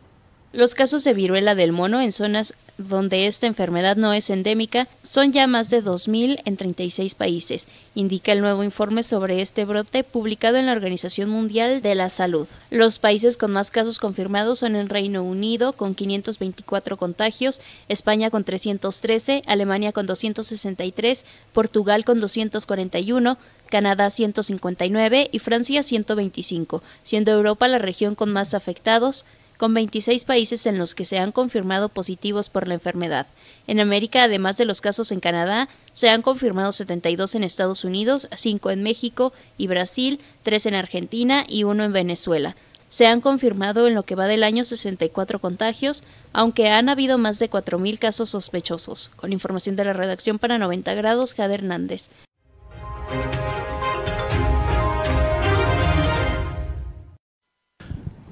[0.51, 5.31] Los casos de viruela del mono en zonas donde esta enfermedad no es endémica, son
[5.31, 10.57] ya más de 2.000 en 36 países, indica el nuevo informe sobre este brote publicado
[10.57, 12.47] en la Organización Mundial de la Salud.
[12.71, 18.45] Los países con más casos confirmados son el Reino Unido con 524 contagios, España con
[18.45, 23.37] 313, Alemania con 263, Portugal con 241,
[23.69, 29.25] Canadá 159 y Francia 125, siendo Europa la región con más afectados,
[29.59, 33.27] con 26 países en los que se han confirmado positivos por la enfermedad.
[33.67, 38.29] En América, además de los casos en Canadá, se han confirmado 72 en Estados Unidos,
[38.33, 42.55] 5 en México y Brasil, 3 en Argentina y 1 en Venezuela.
[42.87, 47.37] Se han confirmado en lo que va del año 64 contagios, aunque han habido más
[47.37, 49.11] de 4.000 casos sospechosos.
[49.17, 52.09] Con información de la redacción para 90 grados, Jade Hernández.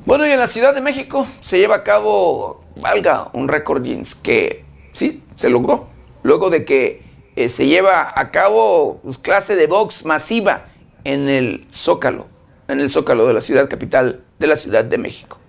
[0.07, 4.15] Bueno, y en la Ciudad de México se lleva a cabo, valga, un récord jeans
[4.15, 5.87] que sí, se logró.
[6.23, 7.01] Luego de que
[7.35, 10.67] eh, se lleva a cabo clase de box masiva
[11.03, 12.27] en el Zócalo,
[12.69, 15.39] en el Zócalo de la ciudad capital de la Ciudad de México.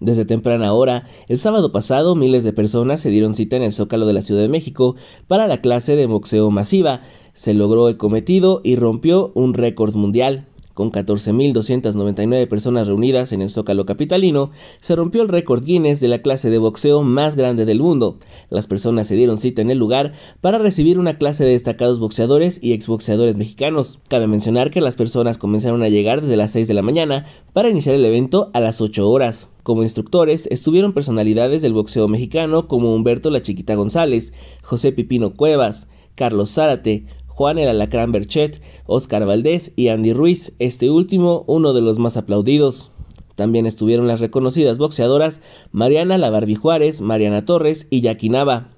[0.00, 4.06] Desde temprana hora, el sábado pasado, miles de personas se dieron cita en el Zócalo
[4.06, 4.96] de la Ciudad de México
[5.28, 7.02] para la clase de boxeo masiva.
[7.32, 10.48] Se logró el cometido y rompió un récord mundial.
[10.78, 16.22] Con 14.299 personas reunidas en el Zócalo Capitalino, se rompió el récord Guinness de la
[16.22, 18.18] clase de boxeo más grande del mundo.
[18.48, 22.60] Las personas se dieron cita en el lugar para recibir una clase de destacados boxeadores
[22.62, 23.98] y exboxeadores mexicanos.
[24.06, 27.70] Cabe mencionar que las personas comenzaron a llegar desde las 6 de la mañana para
[27.70, 29.48] iniciar el evento a las 8 horas.
[29.64, 35.88] Como instructores estuvieron personalidades del boxeo mexicano como Humberto La Chiquita González, José Pipino Cuevas,
[36.14, 37.04] Carlos Zárate,
[37.38, 42.16] Juan el Alacrán Berchet, Oscar Valdés y Andy Ruiz, este último uno de los más
[42.16, 42.90] aplaudidos.
[43.36, 48.70] También estuvieron las reconocidas boxeadoras Mariana La Juárez, Mariana Torres y Jackie Nava.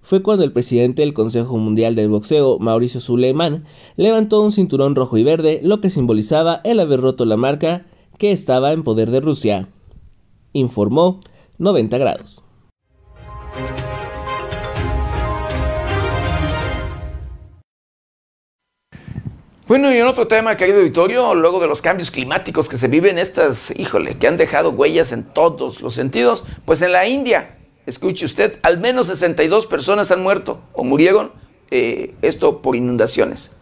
[0.00, 5.18] Fue cuando el presidente del Consejo Mundial del Boxeo, Mauricio Suleiman, levantó un cinturón rojo
[5.18, 7.84] y verde, lo que simbolizaba el haber roto la marca
[8.16, 9.68] que estaba en poder de Rusia.
[10.54, 11.20] Informó
[11.58, 12.42] 90 grados.
[19.68, 23.18] Bueno, y en otro tema, querido auditorio, luego de los cambios climáticos que se viven,
[23.18, 28.26] estas, híjole, que han dejado huellas en todos los sentidos, pues en la India, escuche
[28.26, 31.32] usted, al menos 62 personas han muerto o murieron,
[31.72, 33.56] eh, esto por inundaciones.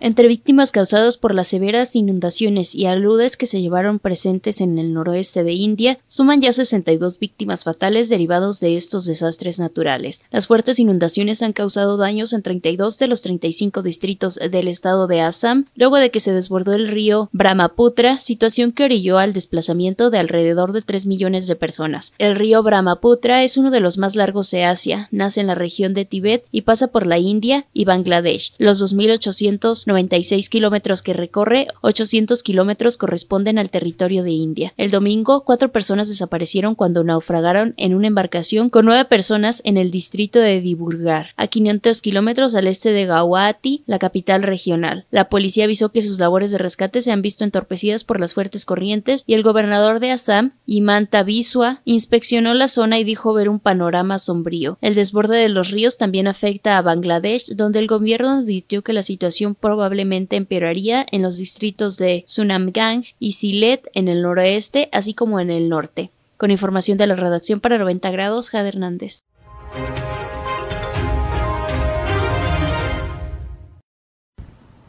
[0.00, 4.92] Entre víctimas causadas por las severas inundaciones y aludes que se llevaron presentes en el
[4.94, 10.20] noroeste de India, suman ya 62 víctimas fatales derivados de estos desastres naturales.
[10.30, 15.20] Las fuertes inundaciones han causado daños en 32 de los 35 distritos del estado de
[15.20, 20.18] Assam, luego de que se desbordó el río Brahmaputra, situación que orilló al desplazamiento de
[20.18, 22.12] alrededor de 3 millones de personas.
[22.18, 25.92] El río Brahmaputra es uno de los más largos de Asia, nace en la región
[25.92, 28.52] de Tibet y pasa por la India y Bangladesh.
[28.58, 34.72] Los 2.800 96 kilómetros que recorre, 800 kilómetros corresponden al territorio de India.
[34.76, 39.90] El domingo, cuatro personas desaparecieron cuando naufragaron en una embarcación con nueve personas en el
[39.90, 45.06] distrito de Diburgar, a 500 kilómetros al este de Guwahati, la capital regional.
[45.10, 48.64] La policía avisó que sus labores de rescate se han visto entorpecidas por las fuertes
[48.64, 53.58] corrientes y el gobernador de Assam, Imanta Biswa, inspeccionó la zona y dijo ver un
[53.58, 54.78] panorama sombrío.
[54.80, 59.02] El desborde de los ríos también afecta a Bangladesh, donde el gobierno advirtió que la
[59.02, 65.38] situación probablemente empeoraría en los distritos de Sunamgang y Silet en el noroeste, así como
[65.38, 66.10] en el norte.
[66.36, 69.20] Con información de la redacción para 90 grados, Jade Hernández.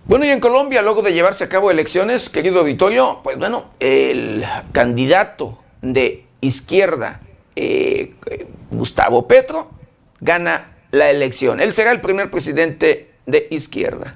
[0.06, 4.44] Bueno, y en Colombia, luego de llevarse a cabo elecciones, querido auditorio, pues bueno, el
[4.72, 7.22] candidato de izquierda,
[7.56, 8.16] eh,
[8.72, 9.70] Gustavo Petro,
[10.20, 11.62] gana la elección.
[11.62, 14.16] Él será el primer presidente de izquierda.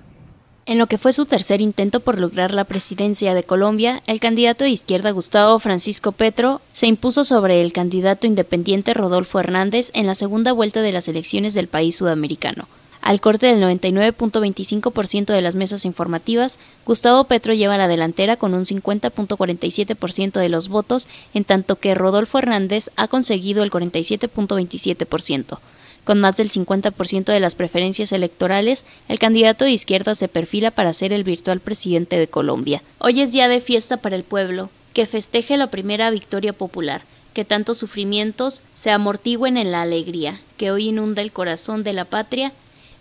[0.66, 4.64] En lo que fue su tercer intento por lograr la presidencia de Colombia, el candidato
[4.64, 10.16] de izquierda Gustavo Francisco Petro se impuso sobre el candidato independiente Rodolfo Hernández en la
[10.16, 12.70] segunda vuelta de las elecciones del país sudamericano.
[13.02, 18.64] Al corte del 99.25% de las mesas informativas, Gustavo Petro lleva la delantera con un
[18.64, 25.60] 50.47% de los votos, en tanto que Rodolfo Hernández ha conseguido el 47.27%.
[26.04, 30.92] Con más del 50% de las preferencias electorales, el candidato de izquierda se perfila para
[30.92, 32.84] ser el virtual presidente de Colombia.
[33.00, 37.46] Hoy es día de fiesta para el pueblo, que festeje la primera victoria popular, que
[37.46, 42.52] tantos sufrimientos se amortigüen en la alegría, que hoy inunda el corazón de la patria,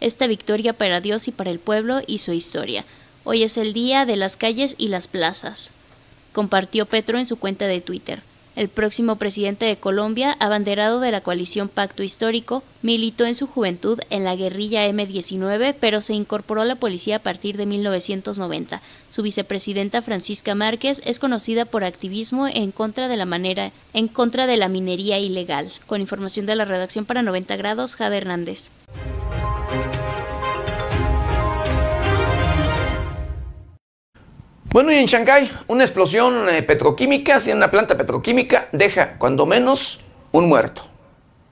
[0.01, 2.85] esta victoria para Dios y para el pueblo y su historia.
[3.25, 5.73] Hoy es el día de las calles y las plazas.
[6.33, 8.23] Compartió Petro en su cuenta de Twitter.
[8.55, 13.99] El próximo presidente de Colombia, abanderado de la coalición Pacto Histórico, militó en su juventud
[14.11, 18.83] en la guerrilla M-19, pero se incorporó a la policía a partir de 1990.
[19.09, 25.73] Su vicepresidenta Francisca Márquez es conocida por activismo en contra de la minería ilegal.
[25.87, 28.71] Con información de la redacción para 90 grados, Jade Hernández.
[34.73, 40.01] Bueno, y en Shanghái, una explosión eh, petroquímica, si una planta petroquímica, deja cuando menos
[40.33, 40.85] un muerto.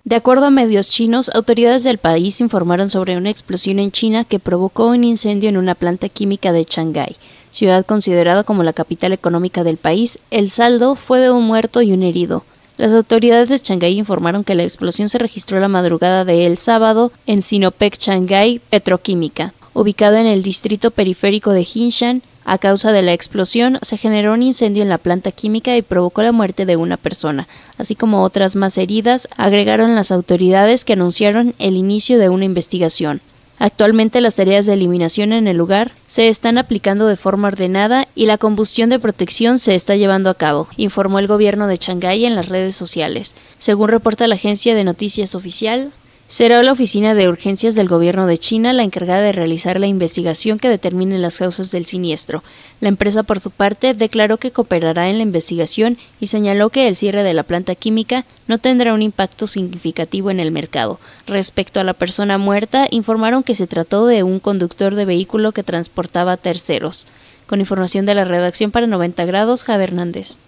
[0.05, 4.39] De acuerdo a medios chinos, autoridades del país informaron sobre una explosión en China que
[4.39, 7.17] provocó un incendio en una planta química de Shanghái,
[7.51, 10.19] ciudad considerada como la capital económica del país.
[10.31, 12.45] El saldo fue de un muerto y un herido.
[12.79, 17.13] Las autoridades de Shanghái informaron que la explosión se registró la madrugada de el sábado
[17.27, 23.13] en Sinopec Shanghái Petroquímica, ubicado en el distrito periférico de Hinshan, a causa de la
[23.13, 26.97] explosión, se generó un incendio en la planta química y provocó la muerte de una
[26.97, 27.47] persona,
[27.79, 33.21] así como otras más heridas, agregaron las autoridades que anunciaron el inicio de una investigación.
[33.61, 38.25] Actualmente las tareas de eliminación en el lugar se están aplicando de forma ordenada y
[38.25, 42.37] la combustión de protección se está llevando a cabo, informó el gobierno de Shanghái en
[42.37, 43.35] las redes sociales.
[43.59, 45.93] Según reporta la agencia de noticias oficial,
[46.31, 50.61] Será la Oficina de Urgencias del Gobierno de China la encargada de realizar la investigación
[50.61, 52.45] que determine las causas del siniestro.
[52.79, 56.95] La empresa, por su parte, declaró que cooperará en la investigación y señaló que el
[56.95, 61.01] cierre de la planta química no tendrá un impacto significativo en el mercado.
[61.27, 65.65] Respecto a la persona muerta, informaron que se trató de un conductor de vehículo que
[65.65, 67.09] transportaba terceros.
[67.49, 70.39] Con información de la redacción para 90 grados, Jade Hernández.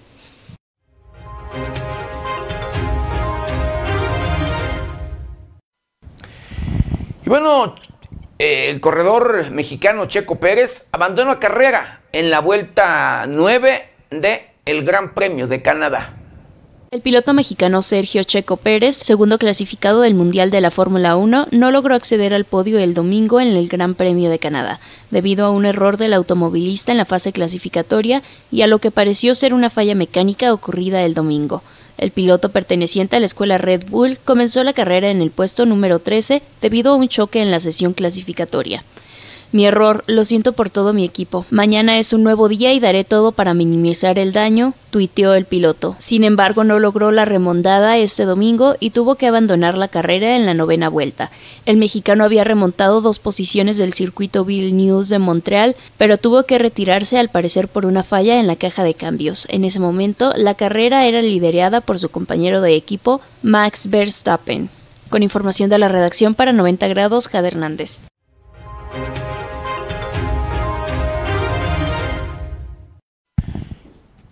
[7.25, 7.75] Y bueno,
[8.39, 15.47] el corredor mexicano Checo Pérez abandonó carrera en la vuelta 9 de el Gran Premio
[15.47, 16.17] de Canadá.
[16.91, 21.71] El piloto mexicano Sergio Checo Pérez, segundo clasificado del Mundial de la Fórmula 1, no
[21.71, 24.79] logró acceder al podio el domingo en el Gran Premio de Canadá,
[25.11, 29.35] debido a un error del automovilista en la fase clasificatoria y a lo que pareció
[29.35, 31.63] ser una falla mecánica ocurrida el domingo.
[32.03, 36.01] El piloto perteneciente a la escuela Red Bull comenzó la carrera en el puesto número
[36.01, 38.83] 13 debido a un choque en la sesión clasificatoria.
[39.53, 41.45] Mi error, lo siento por todo mi equipo.
[41.51, 45.95] Mañana es un nuevo día y daré todo para minimizar el daño, tuiteó el piloto.
[45.99, 50.47] Sin embargo, no logró la remontada este domingo y tuvo que abandonar la carrera en
[50.47, 51.31] la novena vuelta.
[51.67, 57.19] El mexicano había remontado dos posiciones del circuito News de Montreal, pero tuvo que retirarse
[57.19, 59.47] al parecer por una falla en la caja de cambios.
[59.51, 64.71] En ese momento, la carrera era liderada por su compañero de equipo, Max Verstappen.
[65.11, 68.01] Con información de la redacción para 90 grados, Jade Hernández.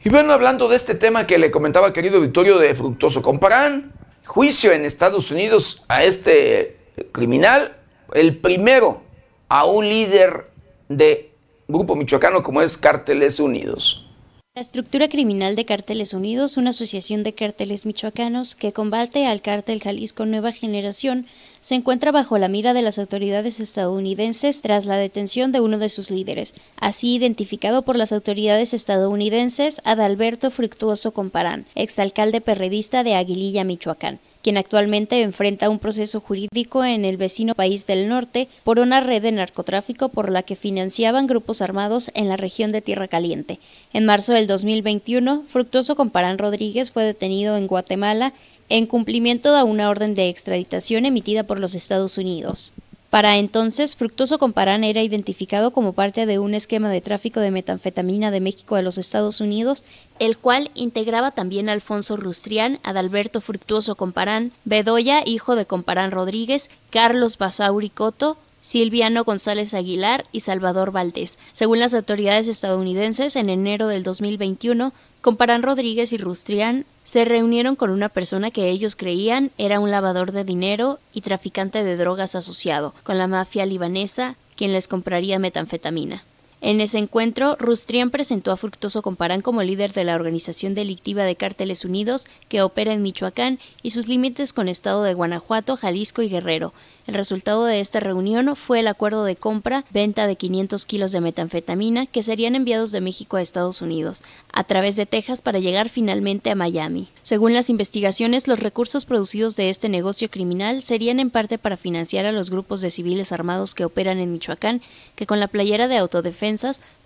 [0.02, 3.92] Y bueno, hablando de este tema que le comentaba querido Victorio de Fructoso Comparán,
[4.24, 6.78] juicio en Estados Unidos a este
[7.12, 7.76] criminal,
[8.14, 9.02] el primero
[9.50, 10.46] a un líder
[10.88, 11.32] de
[11.68, 14.06] grupo michoacano como es Cárteles Unidos.
[14.54, 19.82] La estructura criminal de Cárteles Unidos, una asociación de cárteles michoacanos que combate al cártel
[19.82, 21.26] Jalisco Nueva Generación,
[21.60, 25.88] se encuentra bajo la mira de las autoridades estadounidenses tras la detención de uno de
[25.88, 33.64] sus líderes, así identificado por las autoridades estadounidenses Adalberto Fructuoso Comparán, exalcalde perredista de Aguililla,
[33.64, 39.00] Michoacán quien actualmente enfrenta un proceso jurídico en el vecino país del norte por una
[39.00, 43.58] red de narcotráfico por la que financiaban grupos armados en la región de Tierra Caliente.
[43.92, 48.32] En marzo del 2021, Fructuoso Comparán Rodríguez fue detenido en Guatemala
[48.70, 52.72] en cumplimiento de una orden de extraditación emitida por los Estados Unidos.
[53.10, 58.30] Para entonces, Fructuoso Comparán era identificado como parte de un esquema de tráfico de metanfetamina
[58.30, 59.82] de México a los Estados Unidos,
[60.20, 67.36] el cual integraba también Alfonso Rustrián, Adalberto Fructuoso Comparán, Bedoya, hijo de Comparán Rodríguez, Carlos
[67.36, 71.38] Basauri Coto, Silviano González Aguilar y Salvador Valdés.
[71.52, 77.90] Según las autoridades estadounidenses, en enero del 2021, Comparán Rodríguez y Rustrián se reunieron con
[77.90, 82.94] una persona que ellos creían era un lavador de dinero y traficante de drogas asociado
[83.02, 86.22] con la mafia libanesa, quien les compraría metanfetamina.
[86.62, 91.34] En ese encuentro, Rustrián presentó a Fructoso Comparán como líder de la organización delictiva de
[91.34, 96.28] Cárteles Unidos que opera en Michoacán y sus límites con estado de Guanajuato, Jalisco y
[96.28, 96.74] Guerrero,
[97.10, 102.06] el resultado de esta reunión fue el acuerdo de compra-venta de 500 kilos de metanfetamina
[102.06, 106.50] que serían enviados de México a Estados Unidos, a través de Texas para llegar finalmente
[106.50, 107.08] a Miami.
[107.22, 112.26] Según las investigaciones, los recursos producidos de este negocio criminal serían en parte para financiar
[112.26, 114.80] a los grupos de civiles armados que operan en Michoacán,
[115.16, 115.96] que con la playera de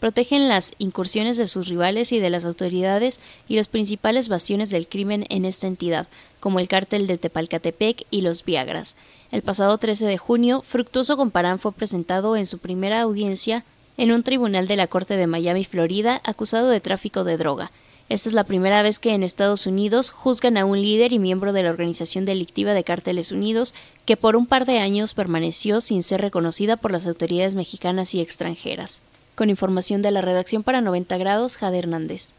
[0.01, 4.88] protegen las incursiones de sus rivales y de las autoridades y los principales bastiones del
[4.88, 6.07] crimen en esta entidad,
[6.40, 8.97] como el cártel de Tepalcatepec y los Viagras.
[9.30, 13.64] El pasado 13 de junio, Fructuoso Comparán fue presentado en su primera audiencia
[13.97, 17.70] en un tribunal de la Corte de Miami, Florida, acusado de tráfico de droga.
[18.11, 21.55] Esta es la primera vez que en Estados Unidos juzgan a un líder y miembro
[21.55, 23.74] de la organización delictiva de Cárteles Unidos
[24.05, 28.20] que por un par de años permaneció sin ser reconocida por las autoridades mexicanas y
[28.20, 29.01] extranjeras.
[29.35, 32.30] Con información de la redacción para 90 grados, Jade Hernández.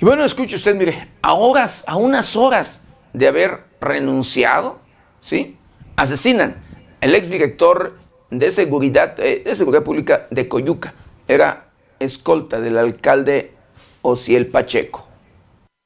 [0.00, 4.78] Y bueno, escuche usted, mire, a horas, a unas horas de haber renunciado,
[5.20, 5.56] ¿sí?
[5.96, 6.56] Asesinan
[7.00, 7.98] el exdirector
[8.30, 10.94] de seguridad, eh, de seguridad pública de Coyuca.
[11.26, 13.54] Era escolta del alcalde
[14.02, 15.07] Ociel Pacheco.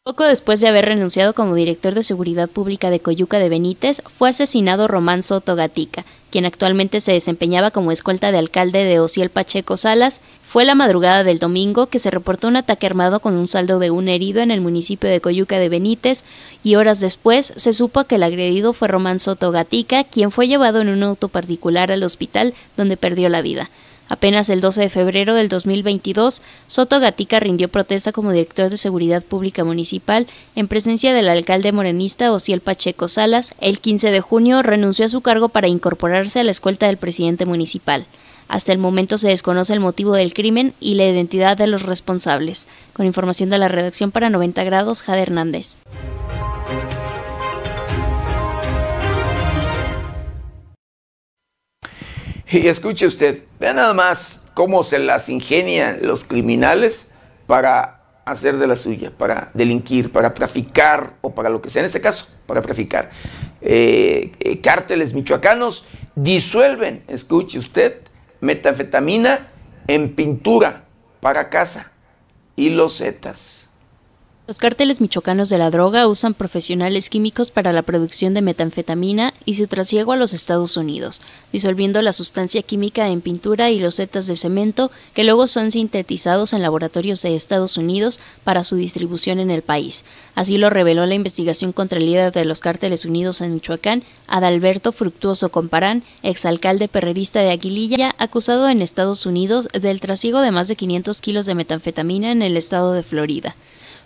[0.04, 4.30] Poco después de haber renunciado como director de Seguridad Pública de Coyuca de Benítez, fue
[4.30, 9.76] asesinado Román Soto Gatica, quien actualmente se desempeñaba como escolta de alcalde de Ociel Pacheco
[9.76, 10.20] Salas.
[10.44, 13.92] Fue la madrugada del domingo que se reportó un ataque armado con un saldo de
[13.92, 16.24] un herido en el municipio de Coyuca de Benítez
[16.64, 20.80] y horas después se supo que el agredido fue Román Soto Gatica, quien fue llevado
[20.80, 23.70] en un auto particular al hospital donde perdió la vida.
[24.12, 29.22] Apenas el 12 de febrero del 2022, Soto Gatica rindió protesta como director de Seguridad
[29.22, 33.54] Pública Municipal en presencia del alcalde morenista Ociel Pacheco Salas.
[33.58, 37.46] El 15 de junio renunció a su cargo para incorporarse a la escolta del presidente
[37.46, 38.04] municipal.
[38.48, 42.68] Hasta el momento se desconoce el motivo del crimen y la identidad de los responsables.
[42.92, 45.78] Con información de la redacción para 90 grados, Jade Hernández.
[52.62, 57.12] Y escuche usted, vea nada más cómo se las ingenian los criminales
[57.46, 61.86] para hacer de la suya, para delinquir, para traficar o para lo que sea, en
[61.86, 63.10] este caso, para traficar.
[63.60, 68.00] Eh, eh, cárteles michoacanos disuelven, escuche usted,
[68.40, 69.48] metanfetamina
[69.86, 70.84] en pintura
[71.20, 71.92] para casa
[72.54, 73.70] y los zetas.
[74.52, 79.54] Los cárteles michoacanos de la droga usan profesionales químicos para la producción de metanfetamina y
[79.54, 81.22] su trasiego a los Estados Unidos,
[81.54, 86.60] disolviendo la sustancia química en pintura y losetas de cemento que luego son sintetizados en
[86.60, 90.04] laboratorios de Estados Unidos para su distribución en el país.
[90.34, 94.92] Así lo reveló la investigación contra el líder de los cárteles unidos en Michoacán, Adalberto
[94.92, 100.76] Fructuoso Comparán, exalcalde perredista de Aguililla, acusado en Estados Unidos del trasiego de más de
[100.76, 103.56] 500 kilos de metanfetamina en el estado de Florida.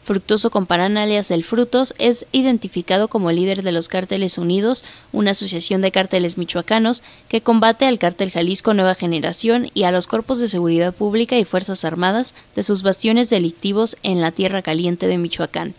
[0.07, 5.81] Fructuoso Comparán alias del Frutos es identificado como líder de los Cárteles Unidos, una asociación
[5.81, 10.47] de cárteles michoacanos que combate al cártel Jalisco Nueva Generación y a los cuerpos de
[10.47, 15.75] seguridad pública y fuerzas armadas de sus bastiones delictivos en la tierra caliente de Michoacán.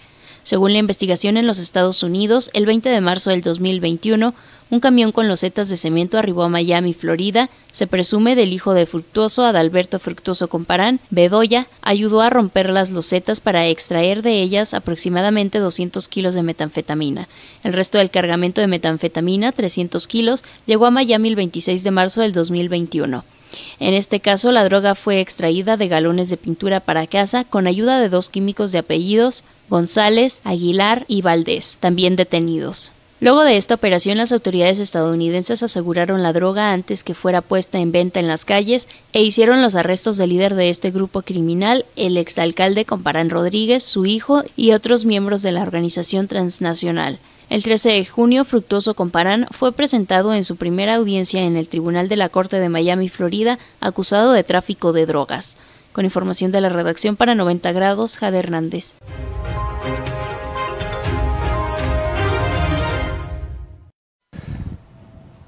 [0.47, 4.33] Según la investigación en los Estados Unidos, el 20 de marzo del 2021,
[4.69, 7.49] un camión con losetas de cemento arribó a Miami, Florida.
[7.73, 13.41] Se presume del hijo de Fructuoso, Adalberto Fructuoso Comparán, Bedoya, ayudó a romper las losetas
[13.41, 17.27] para extraer de ellas aproximadamente 200 kilos de metanfetamina.
[17.65, 22.21] El resto del cargamento de metanfetamina, 300 kilos, llegó a Miami el 26 de marzo
[22.21, 23.25] del 2021.
[23.79, 27.99] En este caso, la droga fue extraída de galones de pintura para casa con ayuda
[27.99, 32.91] de dos químicos de apellidos González, Aguilar y Valdés, también detenidos.
[33.19, 37.91] Luego de esta operación, las autoridades estadounidenses aseguraron la droga antes que fuera puesta en
[37.91, 42.15] venta en las calles e hicieron los arrestos del líder de este grupo criminal, el
[42.15, 47.17] exalcalde Comparán Rodríguez, su hijo y otros miembros de la organización transnacional.
[47.49, 52.09] El 13 de junio, Fructuoso Comparán fue presentado en su primera audiencia en el Tribunal
[52.09, 55.55] de la Corte de Miami, Florida, acusado de tráfico de drogas.
[55.93, 58.95] Con información de la redacción para 90 grados, Jade Hernández.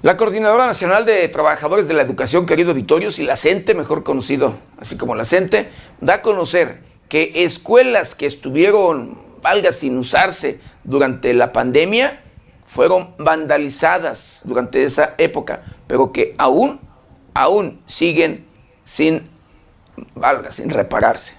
[0.02, 4.54] La Coordinadora Nacional de Trabajadores de la Educación, querido Vitorios, y la CENTE, mejor conocido
[4.78, 5.68] así como la CENTE,
[6.00, 6.80] da a conocer
[7.10, 12.20] que escuelas que estuvieron, valga sin usarse, durante la pandemia
[12.66, 16.80] fueron vandalizadas durante esa época, pero que aún,
[17.34, 18.46] aún siguen
[18.84, 19.30] sin,
[20.16, 21.39] valga, sin repararse.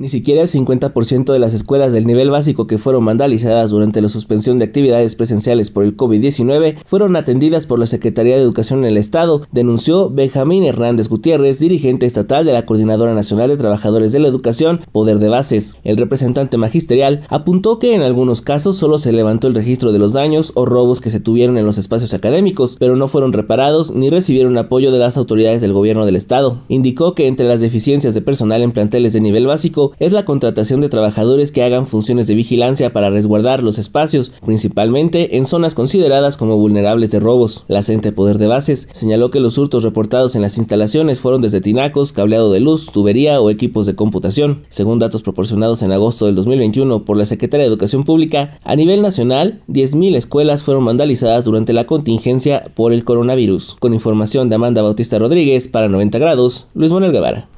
[0.00, 4.08] Ni siquiera el 50% de las escuelas del nivel básico que fueron vandalizadas durante la
[4.08, 8.86] suspensión de actividades presenciales por el COVID-19 fueron atendidas por la Secretaría de Educación en
[8.86, 14.20] el Estado, denunció Benjamín Hernández Gutiérrez, dirigente estatal de la Coordinadora Nacional de Trabajadores de
[14.20, 15.76] la Educación, Poder de Bases.
[15.84, 20.14] El representante magisterial apuntó que en algunos casos solo se levantó el registro de los
[20.14, 24.08] daños o robos que se tuvieron en los espacios académicos, pero no fueron reparados ni
[24.08, 26.60] recibieron apoyo de las autoridades del gobierno del Estado.
[26.68, 30.80] Indicó que entre las deficiencias de personal en planteles de nivel básico es la contratación
[30.80, 36.36] de trabajadores que hagan funciones de vigilancia para resguardar los espacios, principalmente en zonas consideradas
[36.36, 37.64] como vulnerables de robos.
[37.68, 41.60] La CENTE Poder de Bases señaló que los hurtos reportados en las instalaciones fueron desde
[41.60, 44.64] tinacos, cableado de luz, tubería o equipos de computación.
[44.68, 49.02] Según datos proporcionados en agosto del 2021 por la Secretaría de Educación Pública, a nivel
[49.02, 53.76] nacional, 10.000 escuelas fueron vandalizadas durante la contingencia por el coronavirus.
[53.80, 57.48] Con información de Amanda Bautista Rodríguez para 90 grados, Luis Manuel Guevara.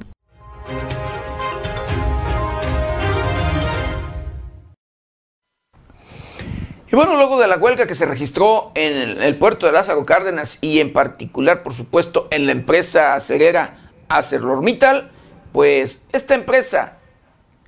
[6.93, 10.59] Y bueno, luego de la huelga que se registró en el puerto de Lázaro Cárdenas
[10.61, 15.09] y en particular, por supuesto, en la empresa acerera ArcelorMittal,
[15.51, 16.99] pues esta empresa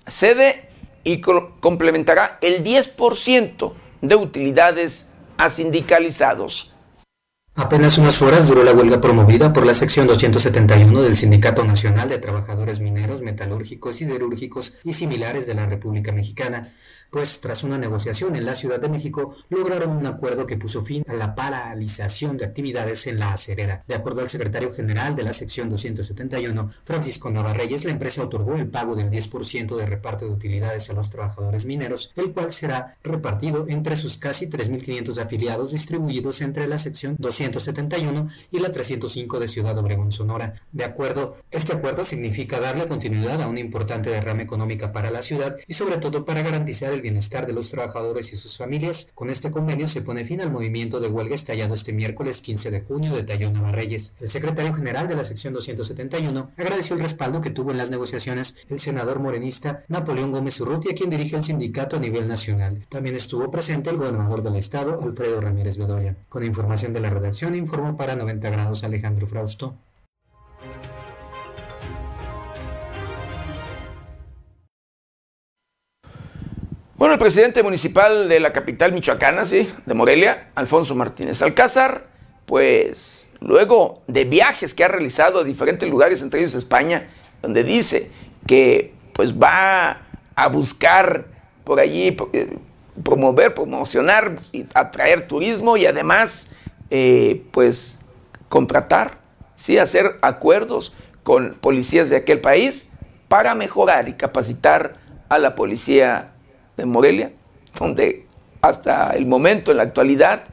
[0.05, 0.69] cede
[1.03, 5.09] y complementará el 10% de utilidades
[5.39, 6.75] a sindicalizados.
[7.57, 12.17] Apenas unas horas duró la huelga promovida por la sección 271 del Sindicato Nacional de
[12.17, 16.67] Trabajadores Mineros, Metalúrgicos, Siderúrgicos y similares de la República Mexicana,
[17.11, 21.03] pues tras una negociación en la Ciudad de México lograron un acuerdo que puso fin
[21.07, 23.83] a la paralización de actividades en la acerera.
[23.87, 28.67] De acuerdo al secretario general de la sección 271, Francisco Navarreyes, la empresa otorgó el
[28.67, 33.65] pago del 10% de reparto de utilidades a los trabajadores mineros, el cual será repartido
[33.67, 39.47] entre sus casi 3.500 afiliados distribuidos entre la sección 271 171 y la 305 de
[39.47, 40.53] Ciudad Obregón, Sonora.
[40.71, 45.57] De acuerdo, este acuerdo significa darle continuidad a una importante derrama económica para la ciudad
[45.67, 49.11] y sobre todo para garantizar el bienestar de los trabajadores y sus familias.
[49.13, 52.81] Con este convenio se pone fin al movimiento de huelga estallado este miércoles 15 de
[52.81, 54.15] junio, detalló Navarreyes.
[54.19, 58.57] El secretario general de la sección 271 agradeció el respaldo que tuvo en las negociaciones
[58.69, 62.85] el senador morenista Napoleón Gómez Urrutia, quien dirige el sindicato a nivel nacional.
[62.89, 66.15] También estuvo presente el gobernador del estado, Alfredo Ramírez Bedoya.
[66.29, 69.75] Con información de la redacción informó para 90 grados Alejandro Frausto.
[76.97, 82.05] Bueno, el presidente municipal de la capital michoacana, sí, de Morelia, Alfonso Martínez Alcázar,
[82.45, 87.09] pues luego de viajes que ha realizado a diferentes lugares, entre ellos España,
[87.41, 88.11] donde dice
[88.47, 90.03] que pues va
[90.35, 91.25] a buscar
[91.65, 92.57] por allí eh,
[93.03, 96.53] promover, promocionar y atraer turismo y además
[96.91, 97.99] eh, pues
[98.47, 99.17] contratar,
[99.57, 99.77] ¿sí?
[99.79, 100.93] hacer acuerdos
[101.23, 102.93] con policías de aquel país
[103.27, 104.95] para mejorar y capacitar
[105.27, 106.31] a la policía
[106.77, 107.31] de Morelia,
[107.79, 108.25] donde
[108.61, 110.43] hasta el momento, en la actualidad,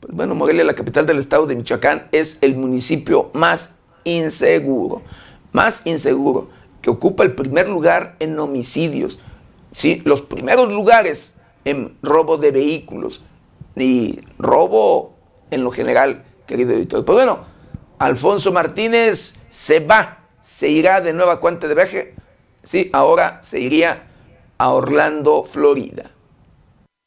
[0.00, 5.02] pues bueno, Morelia, la capital del estado de Michoacán, es el municipio más inseguro,
[5.52, 6.50] más inseguro,
[6.82, 9.18] que ocupa el primer lugar en homicidios,
[9.72, 10.02] ¿sí?
[10.04, 13.22] los primeros lugares en robo de vehículos
[13.76, 15.14] y robo
[15.50, 17.04] en lo general, querido editor.
[17.04, 17.40] Pues bueno,
[17.98, 22.14] Alfonso Martínez se va, se irá de nueva cuenta de viaje.
[22.62, 24.07] Sí, ahora se iría
[24.58, 26.10] a Orlando, Florida.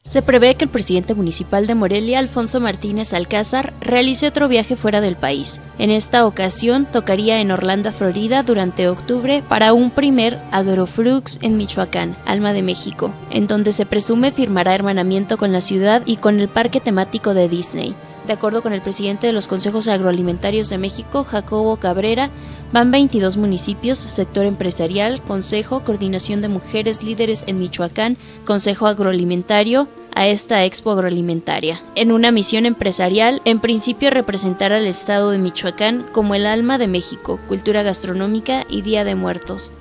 [0.04, 4.99] Se prevé que el presidente municipal de Morelia, Alfonso Martínez Alcázar, realice otro viaje fuera
[4.99, 5.62] del país.
[5.78, 12.16] En esta ocasión tocaría en Orlando, Florida, durante octubre para un primer Agroflux en Michoacán,
[12.26, 16.47] Alma de México, en donde se presume firmará hermanamiento con la ciudad y con el
[16.47, 17.93] parque temático de Disney.
[18.26, 22.30] De acuerdo con el presidente de los consejos agroalimentarios de México, Jacobo Cabrera,
[22.72, 30.28] van 22 municipios, sector empresarial, consejo, coordinación de mujeres líderes en Michoacán, consejo agroalimentario, a
[30.28, 31.82] esta expo agroalimentaria.
[31.95, 36.88] En una misión empresarial, en principio representar al estado de Michoacán como el alma de
[36.88, 39.72] México, cultura gastronómica y Día de Muertos.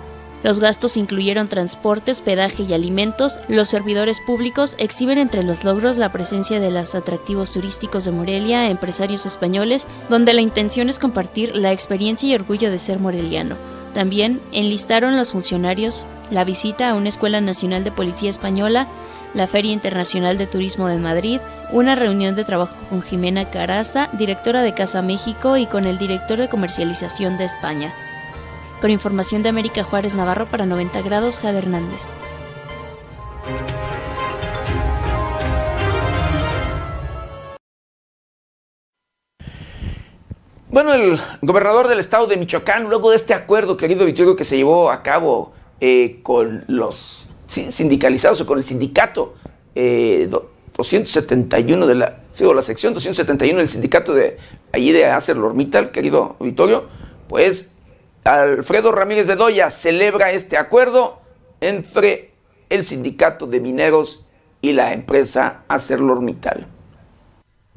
[0.45, 3.41] Los gastos incluyeron transporte, hospedaje y alimentos.
[3.49, 8.71] Los servidores públicos exhiben entre los logros la presencia de los atractivos turísticos de Morelia
[8.71, 13.57] empresarios españoles, donde la intención es compartir la experiencia y orgullo de ser moreliano.
[13.95, 18.87] También enlistaron los funcionarios la visita a una Escuela Nacional de Policía Española,
[19.35, 21.41] la Feria Internacional de Turismo de Madrid,
[21.72, 26.39] una reunión de trabajo con Jimena Caraza, directora de Casa México, y con el director
[26.39, 27.93] de comercialización de España.
[28.81, 32.07] Con información de América Juárez Navarro para 90 grados, Jade Hernández.
[40.70, 44.57] Bueno, el gobernador del estado de Michoacán, luego de este acuerdo, querido Vittorio, que se
[44.57, 49.35] llevó a cabo eh, con los sindicalizados o con el sindicato
[49.74, 52.20] 271 eh, de la,
[52.55, 54.37] la sección 271 del sindicato de
[54.72, 56.89] allí de ArcelorMittal, querido Vittorio,
[57.29, 57.76] pues
[58.24, 61.20] Alfredo Ramírez Bedoya celebra este acuerdo
[61.61, 62.33] entre
[62.68, 64.24] el sindicato de mineros
[64.61, 66.66] y la empresa ArcelorMittal.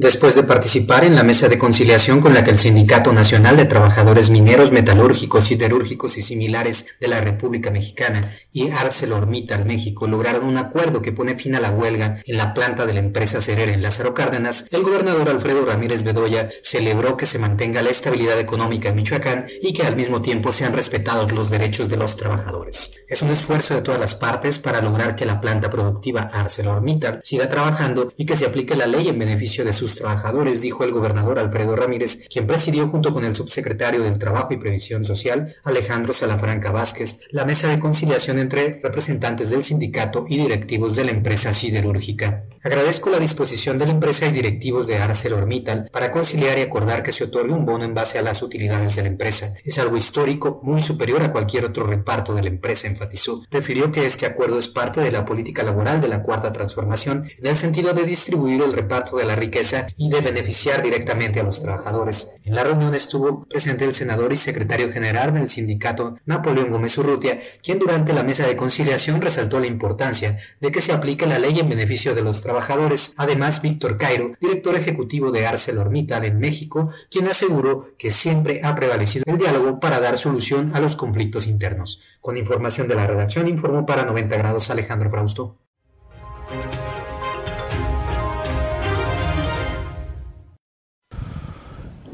[0.02, 3.66] Después de participar en la mesa de conciliación con la que el Sindicato Nacional de
[3.66, 10.58] Trabajadores Mineros, Metalúrgicos, Siderúrgicos y similares de la República Mexicana y ArcelorMittal México lograron un
[10.58, 13.84] acuerdo que pone fin a la huelga en la planta de la empresa cerera en
[13.84, 18.96] Lázaro Cárdenas, el gobernador Alfredo Ramírez Bedoya celebró que se mantenga la estabilidad económica en
[18.96, 22.92] Michoacán y que al mismo tiempo sean respetados los derechos de los trabajadores.
[23.08, 27.50] Es un esfuerzo de todas las partes para lograr que la planta productiva ArcelorMittal siga
[27.50, 31.40] trabajando y que se aplique la ley en beneficio de sus trabajadores, dijo el gobernador
[31.40, 36.72] Alfredo Ramírez, quien presidió junto con el subsecretario del Trabajo y Previsión Social, Alejandro Salafranca
[36.72, 42.46] Vázquez, la mesa de conciliación entre representantes del sindicato y directivos de la empresa siderúrgica.
[42.64, 47.12] Agradezco la disposición de la empresa y directivos de ArcelorMittal para conciliar y acordar que
[47.12, 49.54] se otorgue un bono en base a las utilidades de la empresa.
[49.64, 53.44] Es algo histórico, muy superior a cualquier otro reparto de la empresa, enfatizó.
[53.50, 57.48] Refirió que este acuerdo es parte de la política laboral de la Cuarta Transformación en
[57.48, 61.62] el sentido de distribuir el reparto de la riqueza y de beneficiar directamente a los
[61.62, 62.34] trabajadores.
[62.44, 67.40] En la reunión estuvo presente el senador y secretario general del sindicato Napoleón Gómez Urrutia,
[67.64, 71.60] quien durante la mesa de conciliación resaltó la importancia de que se aplique la ley
[71.60, 73.14] en beneficio de los trabajadores.
[73.18, 79.24] Además, Víctor Cairo, director ejecutivo de ArcelorMittal en México, quien aseguró que siempre ha prevalecido
[79.28, 82.20] el diálogo para dar solución a los conflictos internos.
[82.22, 85.58] Con información de la redacción, informó para 90 grados Alejandro Frausto.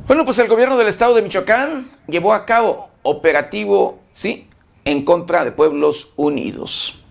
[0.07, 4.47] Bueno, pues el gobierno del estado de Michoacán llevó a cabo operativo, sí,
[4.85, 7.03] en contra de Pueblos Unidos.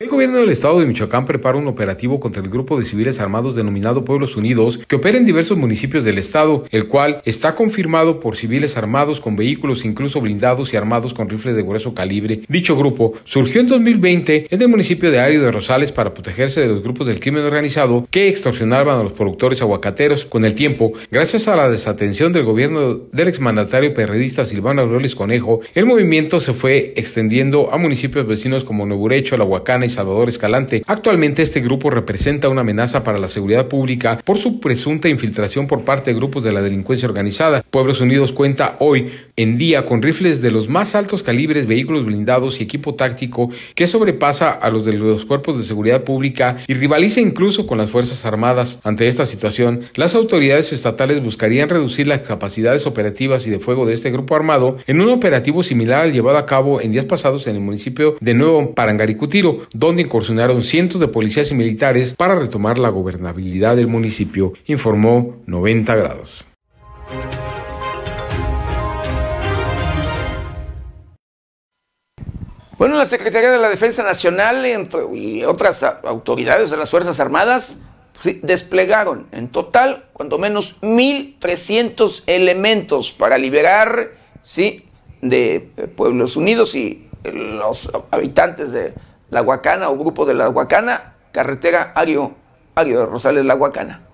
[0.00, 3.56] El gobierno del estado de Michoacán prepara un operativo contra el grupo de civiles armados
[3.56, 8.36] denominado Pueblos Unidos que opera en diversos municipios del estado, el cual está confirmado por
[8.36, 12.42] civiles armados con vehículos incluso blindados y armados con rifles de grueso calibre.
[12.46, 16.68] Dicho grupo surgió en 2020 en el municipio de Ario de Rosales para protegerse de
[16.68, 20.26] los grupos del crimen organizado que extorsionaban a los productores aguacateros.
[20.26, 25.58] Con el tiempo, gracias a la desatención del gobierno del exmandatario perredista Silvano Aureoles Conejo,
[25.74, 30.82] el movimiento se fue extendiendo a municipios vecinos como Nuevo La Huacana Salvador Escalante.
[30.86, 35.84] Actualmente este grupo representa una amenaza para la seguridad pública por su presunta infiltración por
[35.84, 37.64] parte de grupos de la delincuencia organizada.
[37.70, 42.60] Pueblos Unidos cuenta hoy en día con rifles de los más altos calibres, vehículos blindados
[42.60, 47.20] y equipo táctico que sobrepasa a los de los cuerpos de seguridad pública y rivaliza
[47.20, 48.80] incluso con las Fuerzas Armadas.
[48.84, 53.94] Ante esta situación, las autoridades estatales buscarían reducir las capacidades operativas y de fuego de
[53.94, 57.56] este grupo armado en un operativo similar al llevado a cabo en días pasados en
[57.56, 62.88] el municipio de Nuevo Parangaricutiro, donde incursionaron cientos de policías y militares para retomar la
[62.88, 66.44] gobernabilidad del municipio, informó 90 grados.
[72.76, 74.66] Bueno, la Secretaría de la Defensa Nacional
[75.14, 77.82] y otras autoridades de las Fuerzas Armadas
[78.42, 84.10] desplegaron en total cuando menos 1.300 elementos para liberar
[84.40, 84.88] ¿sí?
[85.22, 88.92] de Pueblos Unidos y los habitantes de
[89.30, 92.34] la Huacana o grupo de la Huacana, carretera Ario,
[92.74, 94.07] Ario de Rosales, La Huacana.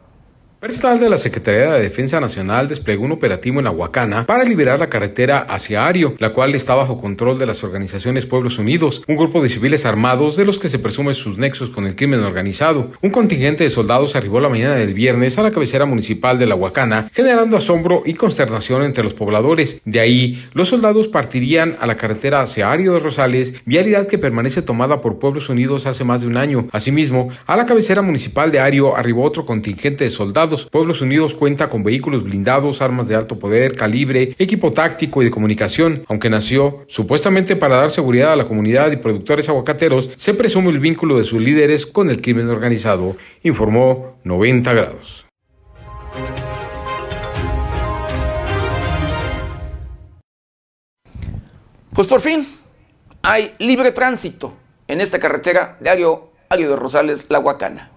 [0.65, 4.89] Personal de la Secretaría de Defensa Nacional desplegó un operativo en Aguacana para liberar la
[4.89, 9.43] carretera hacia Ario, la cual está bajo control de las organizaciones Pueblos Unidos, un grupo
[9.43, 12.93] de civiles armados de los que se presume sus nexos con el crimen organizado.
[13.03, 16.55] Un contingente de soldados arribó la mañana del viernes a la cabecera municipal de la
[16.55, 19.83] Huacana, generando asombro y consternación entre los pobladores.
[19.85, 24.63] De ahí, los soldados partirían a la carretera hacia Ario de Rosales, vialidad que permanece
[24.63, 26.69] tomada por Pueblos Unidos hace más de un año.
[26.73, 31.69] Asimismo, a la cabecera municipal de Ario arribó otro contingente de soldados Pueblos Unidos cuenta
[31.69, 36.05] con vehículos blindados, armas de alto poder, calibre, equipo táctico y de comunicación.
[36.09, 40.79] Aunque nació supuestamente para dar seguridad a la comunidad y productores aguacateros, se presume el
[40.79, 45.27] vínculo de sus líderes con el crimen organizado, informó 90 grados.
[51.93, 52.45] Pues por fin
[53.23, 54.53] hay libre tránsito
[54.89, 57.94] en esta carretera de Ario, Ario de Rosales, La Huacana.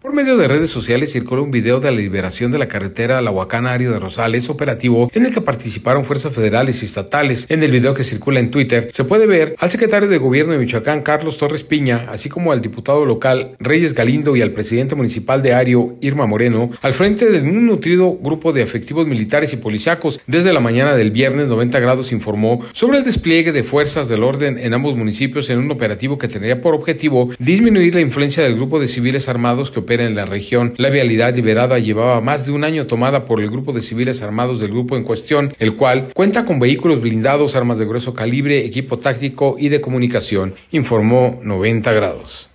[0.00, 3.32] Por medio de redes sociales circuló un video de la liberación de la carretera La
[3.32, 7.44] Huacana Ario de Rosales operativo en el que participaron fuerzas federales y estatales.
[7.50, 10.58] En el video que circula en Twitter se puede ver al secretario de Gobierno de
[10.58, 15.42] Michoacán Carlos Torres Piña, así como al diputado local Reyes Galindo y al presidente municipal
[15.42, 20.18] de Ario Irma Moreno, al frente de un nutrido grupo de efectivos militares y policíacos.
[20.26, 24.56] Desde la mañana del viernes 90 grados informó sobre el despliegue de fuerzas del orden
[24.56, 28.80] en ambos municipios en un operativo que tendría por objetivo disminuir la influencia del grupo
[28.80, 30.74] de civiles armados que en la región.
[30.76, 34.60] La vialidad liberada llevaba más de un año tomada por el grupo de civiles armados
[34.60, 39.00] del grupo en cuestión, el cual cuenta con vehículos blindados, armas de grueso calibre, equipo
[39.00, 42.48] táctico y de comunicación, informó 90 grados.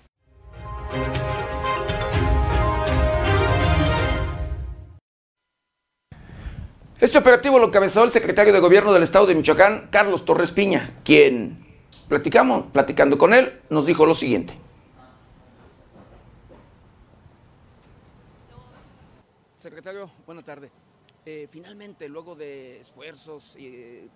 [7.02, 10.92] Este operativo lo encabezó el secretario de Gobierno del Estado de Michoacán, Carlos Torres Piña,
[11.04, 11.58] quien,
[12.08, 14.54] platicamos, platicando con él, nos dijo lo siguiente.
[19.66, 20.70] Secretario, buena tarde.
[21.26, 24.07] Eh, finalmente, luego de esfuerzos y eh,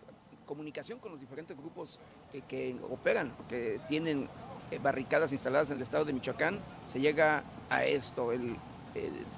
[0.46, 2.00] comunicación con los diferentes grupos
[2.48, 4.30] que, operan, que tienen
[4.70, 8.58] eh, barricadas instaladas en el estado de Michoacán, se llega a esto, el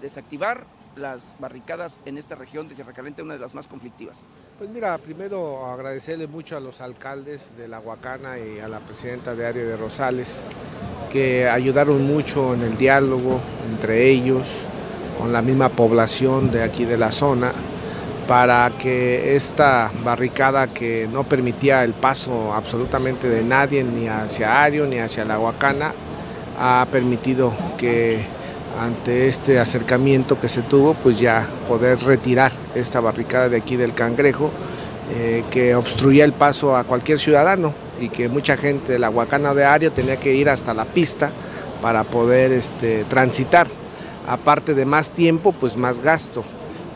[0.02, 4.26] desactivar las barricadas en esta región de Tierra Caliente, una de las más conflictivas?
[4.58, 9.34] Pues mira, primero agradecerle mucho a los alcaldes de La Huacana y a la presidenta
[9.34, 10.44] de área de Rosales,
[11.10, 13.40] que ayudaron mucho en el diálogo
[13.72, 14.68] entre ellos,
[15.22, 17.52] con la misma población de aquí de la zona,
[18.28, 24.88] para que esta barricada que no permitía el paso absolutamente de nadie, ni hacia Ario,
[24.88, 25.94] ni hacia La Huacana,
[26.60, 28.20] ha permitido que
[28.80, 33.94] ante este acercamiento que se tuvo, pues ya poder retirar esta barricada de aquí del
[33.94, 34.50] cangrejo
[35.14, 39.54] eh, que obstruía el paso a cualquier ciudadano y que mucha gente de la Huacana
[39.54, 41.30] de Ario tenía que ir hasta la pista
[41.82, 43.68] para poder este, transitar.
[44.28, 46.44] Aparte de más tiempo, pues más gasto.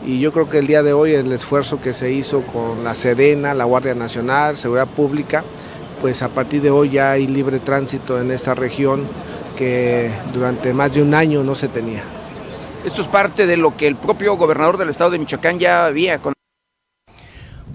[0.04, 2.94] Y yo creo que el día de hoy el esfuerzo que se hizo con la
[2.94, 5.42] Sedena, la Guardia Nacional, Seguridad Pública,
[6.00, 9.06] pues a partir de hoy ya hay libre tránsito en esta región
[9.56, 12.04] que durante más de un año no se tenía.
[12.84, 16.20] Esto es parte de lo que el propio gobernador del estado de Michoacán ya había
[16.20, 16.34] con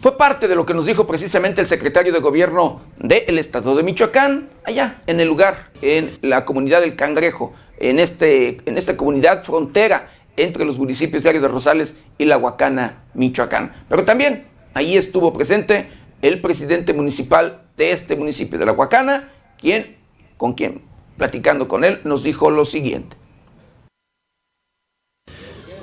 [0.01, 3.83] fue parte de lo que nos dijo precisamente el secretario de gobierno del estado de
[3.83, 9.43] Michoacán, allá en el lugar, en la comunidad del Cangrejo, en, este, en esta comunidad
[9.43, 13.71] frontera entre los municipios de de Rosales y La Huacana, Michoacán.
[13.89, 15.87] Pero también ahí estuvo presente
[16.21, 19.29] el presidente municipal de este municipio de La Huacana,
[19.59, 19.97] quien,
[20.37, 20.81] con quien
[21.17, 23.17] platicando con él, nos dijo lo siguiente.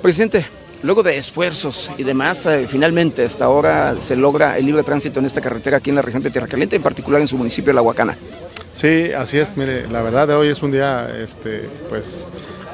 [0.01, 0.45] Presidente,
[0.81, 5.25] luego de esfuerzos y demás, eh, finalmente hasta ahora se logra el libre tránsito en
[5.25, 7.75] esta carretera aquí en la región de Tierra Caliente, en particular en su municipio de
[7.75, 8.17] La Huacana.
[8.71, 9.57] Sí, así es.
[9.57, 12.27] Mire, la verdad hoy es un día, este, pues,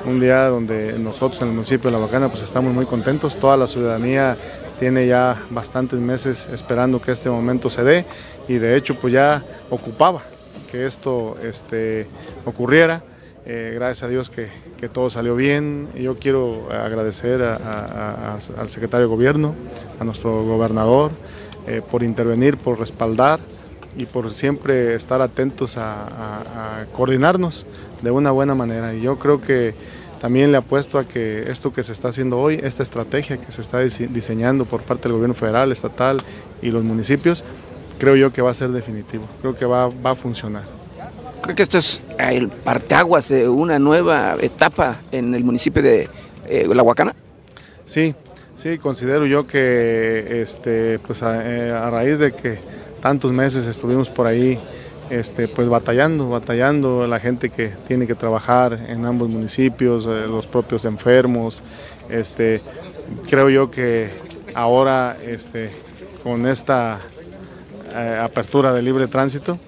[0.05, 3.37] un día donde nosotros en el municipio de La Huacana, pues, estamos muy contentos.
[3.37, 4.35] Toda la ciudadanía
[4.79, 8.05] tiene ya bastantes meses esperando que este momento se dé
[8.47, 10.21] y de hecho, pues, ya ocupaba
[10.69, 12.07] que esto este,
[12.45, 13.01] ocurriera.
[13.45, 14.49] Eh, gracias a Dios que,
[14.93, 15.89] todo salió bien.
[15.95, 19.55] Yo quiero agradecer al secretario de Gobierno,
[19.99, 21.11] a nuestro gobernador,
[21.65, 23.39] eh, por intervenir, por respaldar
[23.97, 27.65] y por siempre estar atentos a, coordinarnos
[28.01, 28.93] de una buena manera.
[28.93, 29.73] Y yo creo que
[30.19, 33.61] también le apuesto a que esto que se está haciendo hoy, esta estrategia que se
[33.61, 36.21] está diseñando por parte del gobierno federal, estatal
[36.61, 37.43] y los municipios,
[37.99, 40.63] creo yo que va a ser definitivo, creo que va, va a funcionar.
[41.41, 46.09] Creo que esto es el parteaguas de una nueva etapa en el municipio de
[46.47, 47.13] eh, La Huacana.
[47.85, 48.15] Sí,
[48.55, 52.59] sí, considero yo que este, pues eh, a, raíz de que
[53.05, 54.57] tantos meses estuvimos por ahí
[55.11, 60.47] este, pues batallando, batallando la gente que tiene que trabajar en ambos municipios, eh, los
[60.47, 61.61] propios enfermos,
[62.09, 62.63] este,
[63.29, 64.09] creo yo que
[64.55, 65.69] ahora este,
[66.23, 66.99] con esta
[67.93, 69.59] eh, apertura de libre tránsito.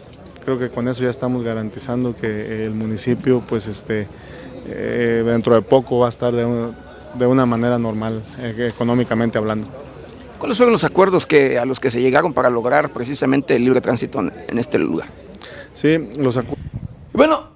[0.43, 4.07] Creo que con eso ya estamos garantizando que el municipio, pues este,
[4.65, 9.86] eh, dentro de poco va a estar de, una manera normal, económicamente hablando.
[10.39, 13.81] ¿Cuáles fueron los acuerdos que, a los que se llegaron para lograr precisamente el libre
[13.81, 15.07] tránsito en, este lugar?
[15.73, 16.63] Sí, los acuerdos.
[17.11, 17.49] Bueno,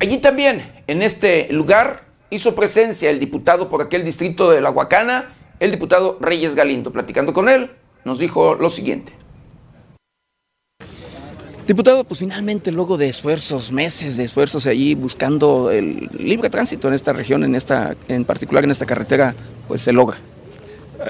[0.00, 5.34] allí también, en este lugar, hizo presencia el diputado por aquel distrito de La Huacana,
[5.60, 6.92] el diputado Reyes Galindo.
[6.92, 7.70] Platicando con él,
[8.04, 9.12] nos dijo lo siguiente.
[11.66, 16.94] Diputado, pues finalmente luego de esfuerzos, meses de esfuerzos allí buscando el libre tránsito en
[16.94, 19.34] esta región, en esta, en particular en esta carretera,
[19.66, 20.18] pues se logra.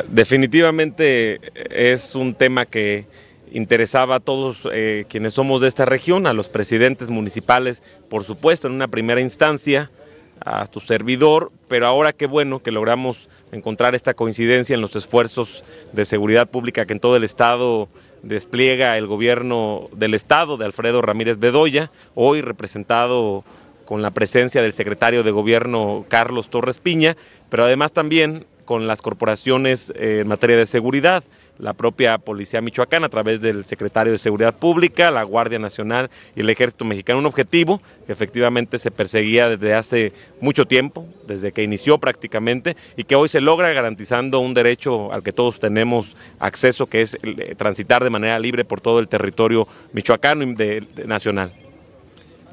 [0.09, 3.07] Definitivamente es un tema que
[3.53, 8.68] interesaba a todos eh, quienes somos de esta región, a los presidentes municipales, por supuesto,
[8.68, 9.91] en una primera instancia,
[10.45, 15.64] a tu servidor, pero ahora qué bueno que logramos encontrar esta coincidencia en los esfuerzos
[15.93, 17.89] de seguridad pública que en todo el estado
[18.22, 23.45] despliega el gobierno del estado de Alfredo Ramírez Bedoya, hoy representado
[23.87, 27.16] con la presencia del secretario de gobierno Carlos Torres Piña,
[27.49, 31.24] pero además también con las corporaciones eh, en materia de seguridad,
[31.58, 36.40] la propia Policía Michoacana a través del secretario de Seguridad Pública, la Guardia Nacional y
[36.40, 37.20] el Ejército Mexicano.
[37.20, 40.12] Un objetivo que efectivamente se perseguía desde hace
[40.42, 45.22] mucho tiempo, desde que inició prácticamente, y que hoy se logra garantizando un derecho al
[45.22, 49.66] que todos tenemos acceso, que es eh, transitar de manera libre por todo el territorio
[49.92, 51.54] michoacano y nacional.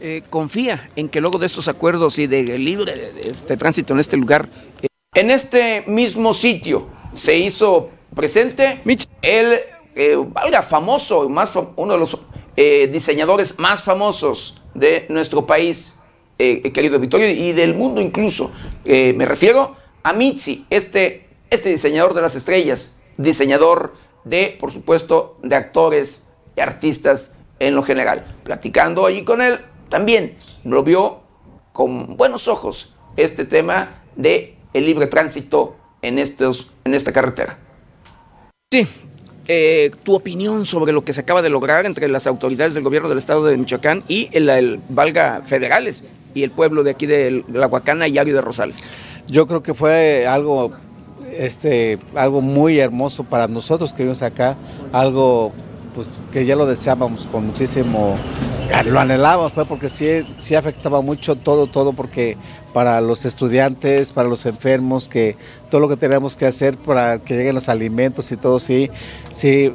[0.06, 4.02] Eh, confía en que luego de estos acuerdos y de libre de, este tránsito en
[4.02, 4.50] este lugar,
[5.14, 8.82] en este mismo sitio se hizo presente
[9.22, 9.60] el,
[9.96, 12.18] eh, valga, famoso, más, uno de los
[12.92, 16.00] diseñadores más famosos de nuestro país,
[16.38, 18.52] querido Vittorio, y del mundo incluso.
[18.86, 25.56] me refiero a Mitzi, este, este diseñador de las estrellas, diseñador de, por supuesto, de
[25.56, 28.26] actores y artistas en lo general.
[28.44, 29.60] Platicando allí con él,
[29.90, 31.22] también lo vio
[31.72, 37.58] con buenos ojos este tema de el libre tránsito en, estos, en esta carretera.
[38.72, 38.88] Sí,
[39.48, 43.10] eh, tu opinión sobre lo que se acaba de lograr entre las autoridades del gobierno
[43.10, 47.68] del estado de Michoacán y el, valga federales y el pueblo de aquí de, la
[47.68, 48.82] Huacana y Ario de Rosales.
[49.28, 50.72] Yo creo que fue algo,
[51.38, 54.58] este, algo muy hermoso para nosotros que vivimos acá,
[54.92, 55.52] algo
[55.94, 58.16] pues, que ya lo deseábamos con muchísimo
[58.86, 62.38] lo anhelábamos, pues, porque sí, sí afectaba mucho todo, todo, porque
[62.74, 65.38] para los estudiantes, para los enfermos, que
[65.70, 68.90] todo lo que teníamos que hacer para que lleguen los alimentos y todo, sí,
[69.32, 69.74] sí,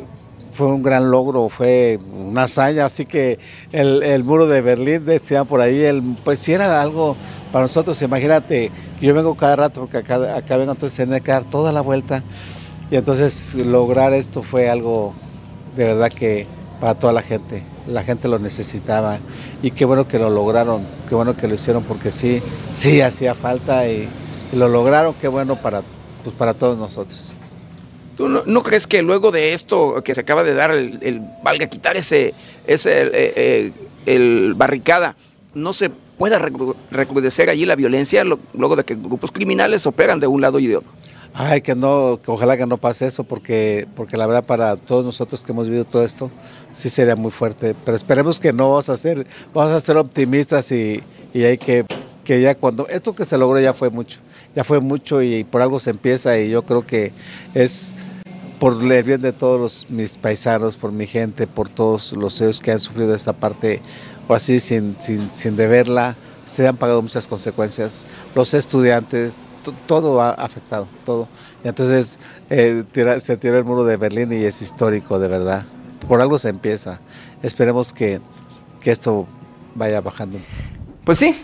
[0.53, 3.39] fue un gran logro, fue una hazaña, así que
[3.71, 7.16] el, muro de Berlín, decían por ahí, el, pues sí era algo
[7.53, 11.45] para nosotros, imagínate, yo vengo cada rato, porque acá, acá vengo, entonces tener que dar
[11.45, 12.25] toda la vuelta,
[12.91, 15.14] y entonces lograr esto fue algo
[15.79, 16.45] de verdad que
[16.81, 19.20] para toda la gente la gente lo necesitaba
[19.62, 23.35] y qué bueno que lo lograron, qué bueno que lo hicieron porque sí, sí hacía
[23.35, 24.09] falta y,
[24.53, 25.83] lo lograron, qué bueno para,
[26.24, 27.35] pues para todos nosotros.
[28.16, 31.97] ¿Tú no, crees que luego de esto que se acaba de dar, el, valga quitar
[31.97, 32.35] ese,
[32.66, 33.72] ese eh, eh,
[34.07, 35.16] el barricada,
[35.55, 36.39] no se pueda
[36.91, 40.79] recrudecer allí la violencia luego de que grupos criminales operan de un lado y de
[40.79, 40.91] otro?
[41.35, 45.05] Ay, que no, que ojalá que no pase eso, porque, porque la verdad para todos
[45.05, 46.31] nosotros que hemos vivido todo esto,
[46.72, 47.74] sí sería muy fuerte.
[47.85, 51.03] Pero esperemos que no vamos a ser, vamos a ser optimistas y,
[51.33, 51.85] y hay que,
[52.24, 54.20] que ya cuando, esto que se logró ya fue mucho,
[54.55, 57.12] ya fue mucho y por algo se empieza y yo creo que
[57.55, 57.95] es
[58.59, 62.72] por el bien de todos mis paisanos, por mi gente, por todos los ellos que
[62.72, 63.81] han sufrido esta parte,
[64.26, 66.16] o así sin, sin, sin deberla
[66.49, 68.07] se han pagado muchas consecuencias.
[68.35, 69.45] Los estudiantes,
[69.87, 71.29] todo ha afectado, todo.
[71.64, 72.19] Y entonces
[72.51, 72.85] eh,
[73.21, 75.64] se tiró el muro de Berlín y es histórico, de verdad.
[76.07, 77.01] Por algo se empieza.
[77.43, 78.21] Esperemos que,
[78.81, 79.27] que esto
[79.75, 80.39] vaya bajando.
[81.05, 81.35] Pues sí,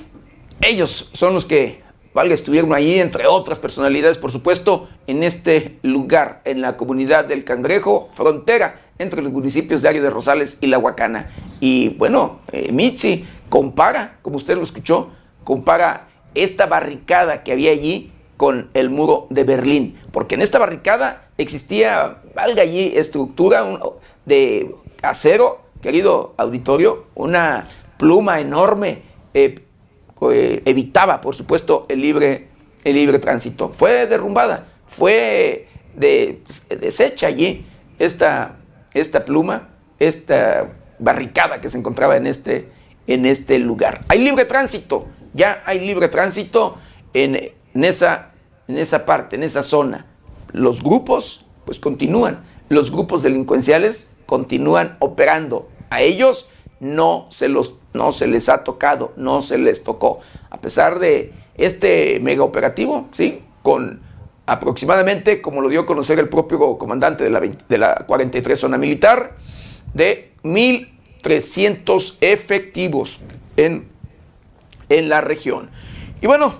[0.60, 1.82] ellos son los que,
[2.14, 7.44] valga, estuvieron ahí, entre otras personalidades, por supuesto, en este lugar, en la comunidad del
[7.44, 11.28] Cangrejo, frontera entre los municipios de Ario de Rosales y La Huacana.
[11.60, 15.10] Y bueno, eh, Mitzi compara, como usted lo escuchó,
[15.42, 21.28] compara esta barricada que había allí con el muro de Berlín, porque en esta barricada
[21.38, 23.64] existía, valga allí, estructura
[24.24, 27.64] de acero, querido auditorio, una
[27.98, 29.02] pluma enorme,
[29.34, 29.60] eh,
[30.32, 32.48] eh, evitaba, por supuesto, el libre,
[32.84, 33.68] el libre tránsito.
[33.70, 36.42] Fue derrumbada, fue de,
[36.80, 37.66] deshecha allí
[37.98, 38.56] esta,
[38.94, 39.68] esta pluma,
[39.98, 42.68] esta barricada que se encontraba en este,
[43.06, 44.04] en este lugar.
[44.08, 46.76] Hay libre tránsito, ya hay libre tránsito
[47.12, 47.52] en,
[47.82, 48.30] esa,
[48.68, 50.06] en esa parte, en esa zona.
[50.52, 52.44] Los grupos, pues continúan.
[52.68, 55.68] Los grupos delincuenciales continúan operando.
[55.90, 60.20] A ellos no se, los, no se les ha tocado, no se les tocó.
[60.50, 63.40] A pesar de este mega operativo, ¿sí?
[63.62, 64.02] Con
[64.46, 68.78] aproximadamente, como lo dio a conocer el propio comandante de la, de la 43 zona
[68.78, 69.36] militar,
[69.94, 73.20] de 1.300 efectivos
[73.56, 73.88] en,
[74.88, 75.70] en la región.
[76.20, 76.54] Y bueno,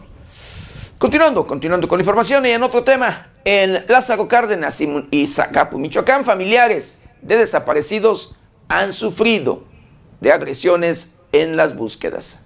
[0.98, 4.80] continuando, continuando con la información y en otro tema, en Lázaro Cárdenas
[5.10, 8.36] y Zacapu, Michoacán, familiares de desaparecidos
[8.68, 9.64] han sufrido
[10.20, 12.44] de agresiones en las búsquedas.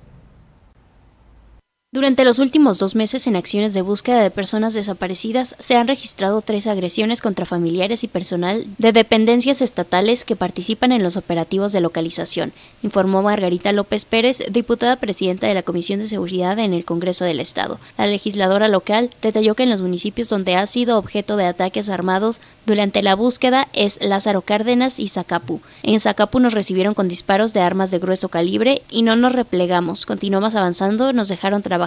[1.90, 6.42] Durante los últimos dos meses en acciones de búsqueda de personas desaparecidas se han registrado
[6.42, 11.80] tres agresiones contra familiares y personal de dependencias estatales que participan en los operativos de
[11.80, 17.24] localización, informó Margarita López Pérez, diputada presidenta de la Comisión de Seguridad en el Congreso
[17.24, 17.80] del Estado.
[17.96, 22.38] La legisladora local detalló que en los municipios donde ha sido objeto de ataques armados
[22.66, 25.62] durante la búsqueda es Lázaro Cárdenas y Zacapu.
[25.82, 30.04] En Zacapu nos recibieron con disparos de armas de grueso calibre y no nos replegamos.
[30.04, 31.77] Continuamos avanzando, nos dejaron trabajar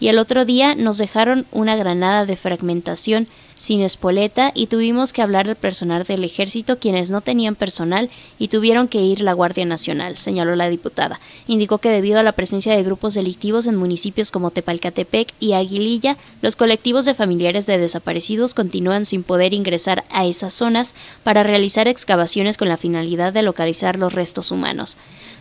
[0.00, 3.26] y el otro día nos dejaron una granada de fragmentación
[3.56, 8.48] sin espoleta y tuvimos que hablar al personal del ejército quienes no tenían personal y
[8.48, 11.20] tuvieron que ir la Guardia Nacional, señaló la diputada.
[11.46, 16.16] Indicó que debido a la presencia de grupos delictivos en municipios como Tepalcatepec y Aguililla,
[16.42, 21.88] los colectivos de familiares de desaparecidos continúan sin poder ingresar a esas zonas para realizar
[21.88, 24.96] excavaciones con la finalidad de localizar los restos humanos.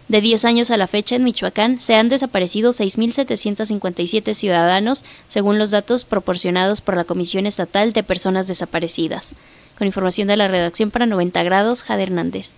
[0.10, 5.72] De 10 años a la fecha en Michoacán se han desaparecido 6.757 ciudadanos, según los
[5.72, 9.34] datos proporcionados por la Comisión Estatal de Personas Desaparecidas.
[9.78, 12.56] Con información de la redacción para 90 grados, Jade Hernández.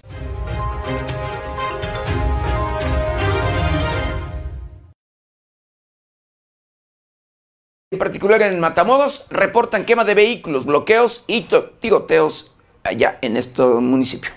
[7.91, 11.47] En particular en Matamoros reportan quema de vehículos, bloqueos y
[11.79, 14.31] tiroteos allá en este municipio.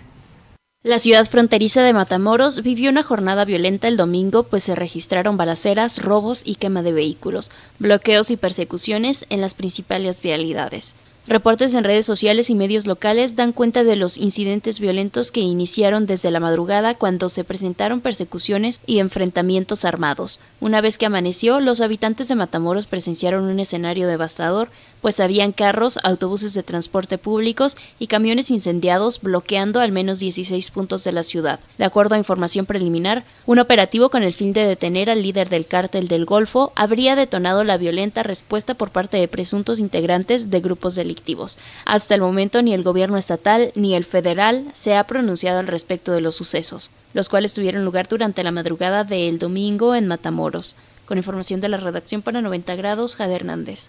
[0.89, 6.03] La ciudad fronteriza de Matamoros vivió una jornada violenta el domingo, pues se registraron balaceras,
[6.03, 10.95] robos y quema de vehículos, bloqueos y persecuciones en las principales vialidades.
[11.27, 16.07] Reportes en redes sociales y medios locales dan cuenta de los incidentes violentos que iniciaron
[16.07, 20.41] desde la madrugada cuando se presentaron persecuciones y enfrentamientos armados.
[20.59, 24.71] Una vez que amaneció, los habitantes de Matamoros presenciaron un escenario devastador,
[25.01, 31.05] pues habían carros, autobuses de transporte públicos y camiones incendiados bloqueando al menos 16 puntos
[31.05, 31.61] de la ciudad.
[31.79, 35.67] De acuerdo a información preliminar, un operativo con el fin de detener al líder del
[35.67, 40.95] cártel del Golfo habría detonado la violenta respuesta por parte de presuntos integrantes de grupos
[40.95, 41.59] delictivos.
[41.85, 46.13] Hasta el momento ni el gobierno estatal ni el federal se ha pronunciado al respecto
[46.13, 50.77] de los sucesos, los cuales tuvieron lugar durante la madrugada del domingo en Matamoros.
[51.07, 53.89] Con información de la redacción para 90 grados, Jade Hernández.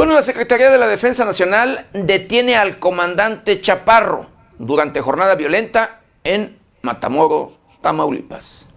[0.00, 6.58] Bueno, la Secretaría de la Defensa Nacional detiene al comandante Chaparro durante jornada violenta en
[6.80, 8.69] Matamoros, Tamaulipas.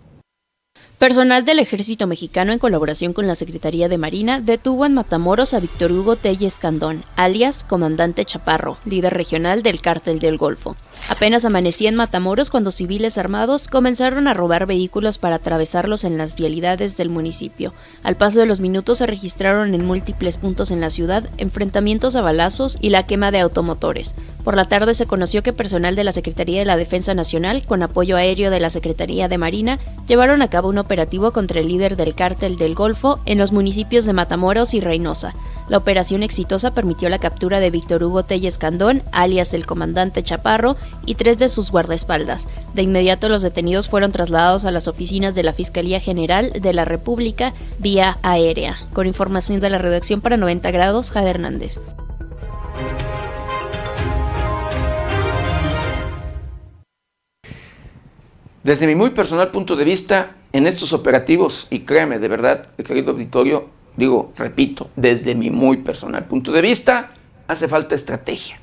[1.04, 5.60] Personal del Ejército Mexicano, en colaboración con la Secretaría de Marina, detuvo en Matamoros a
[5.60, 10.78] Víctor Hugo Telles Candón, alias Comandante Chaparro, líder regional del Cártel del Golfo.
[11.10, 16.38] Apenas amanecía en Matamoros cuando civiles armados comenzaron a robar vehículos para atravesarlos en las
[16.38, 17.74] vialidades del municipio.
[18.04, 22.22] Al paso de los minutos se registraron en múltiples puntos en la ciudad enfrentamientos a
[22.22, 24.16] balazos y la quema de automotores.
[24.46, 27.84] Por la tarde se conoció que personal de la Secretaría de la Defensa Nacional, con
[27.84, 31.98] apoyo aéreo de la Secretaría de Marina, llevaron a cabo una operativo contra el líder
[31.98, 35.34] del cártel del Golfo en los municipios de Matamoros y Reynosa.
[35.68, 40.78] La operación exitosa permitió la captura de Víctor Hugo Telles Candón, alias el comandante Chaparro,
[41.08, 42.48] y tres de sus guardaespaldas.
[42.76, 46.86] De inmediato los detenidos fueron trasladados a las oficinas de la Fiscalía General de la
[46.86, 48.78] República vía aérea.
[48.94, 51.80] Con información de la redacción para 90 grados, Jade Hernández.
[58.62, 63.12] Desde mi muy personal punto de vista, en estos operativos, y créeme, de verdad, querido
[63.12, 67.12] auditorio, digo, repito, desde mi muy personal punto de vista,
[67.48, 68.60] hace falta estrategia.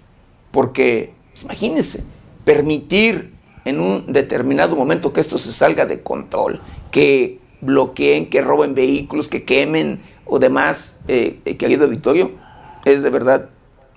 [0.53, 2.05] Porque, pues, imagínense,
[2.45, 3.33] permitir
[3.65, 6.61] en un determinado momento que esto se salga de control,
[6.91, 12.33] que bloqueen, que roben vehículos, que quemen o demás, eh, eh, querido auditorio,
[12.85, 13.51] es de verdad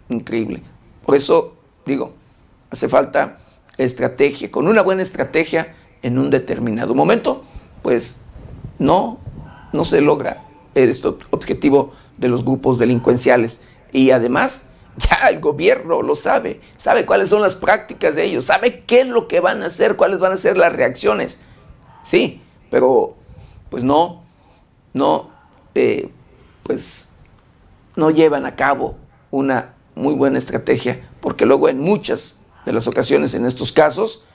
[0.10, 0.62] increíble.
[1.06, 2.14] Por eso digo,
[2.70, 3.38] hace falta
[3.78, 4.52] estrategia.
[4.52, 7.44] Con una buena estrategia en un determinado momento,
[7.84, 8.16] pues
[8.80, 9.20] no,
[9.72, 13.64] no se logra este objetivo de los grupos delincuenciales.
[13.92, 18.84] Y además, ya el gobierno lo sabe, sabe cuáles son las prácticas de ellos, sabe
[18.88, 21.44] qué es lo que van a hacer, cuáles van a ser las reacciones.
[22.04, 23.16] Sí, pero
[23.70, 24.24] pues no,
[24.94, 25.30] no,
[25.76, 26.10] eh,
[26.64, 27.10] pues
[27.96, 28.96] no llevan a cabo
[29.30, 34.26] una muy buena estrategia, porque luego en muchas de las ocasiones, en estos casos,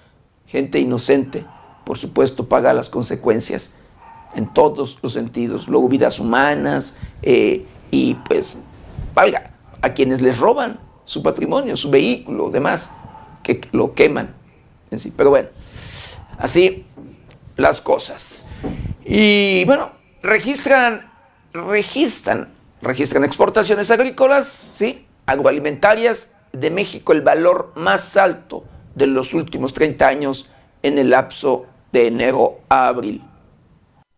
[0.46, 1.44] gente inocente,
[1.88, 3.76] por supuesto, paga las consecuencias
[4.34, 8.60] en todos los sentidos, luego vidas humanas eh, y pues,
[9.14, 12.98] valga, a quienes les roban su patrimonio, su vehículo, demás,
[13.42, 14.34] que lo queman.
[14.90, 15.14] En sí.
[15.16, 15.48] Pero bueno,
[16.36, 16.84] así
[17.56, 18.50] las cosas.
[19.02, 19.90] Y bueno,
[20.22, 21.10] registran,
[21.54, 22.52] registran,
[22.82, 25.06] registran exportaciones agrícolas, ¿sí?
[25.24, 30.50] agroalimentarias de México, el valor más alto de los últimos 30 años
[30.82, 33.22] en el lapso de enero a abril.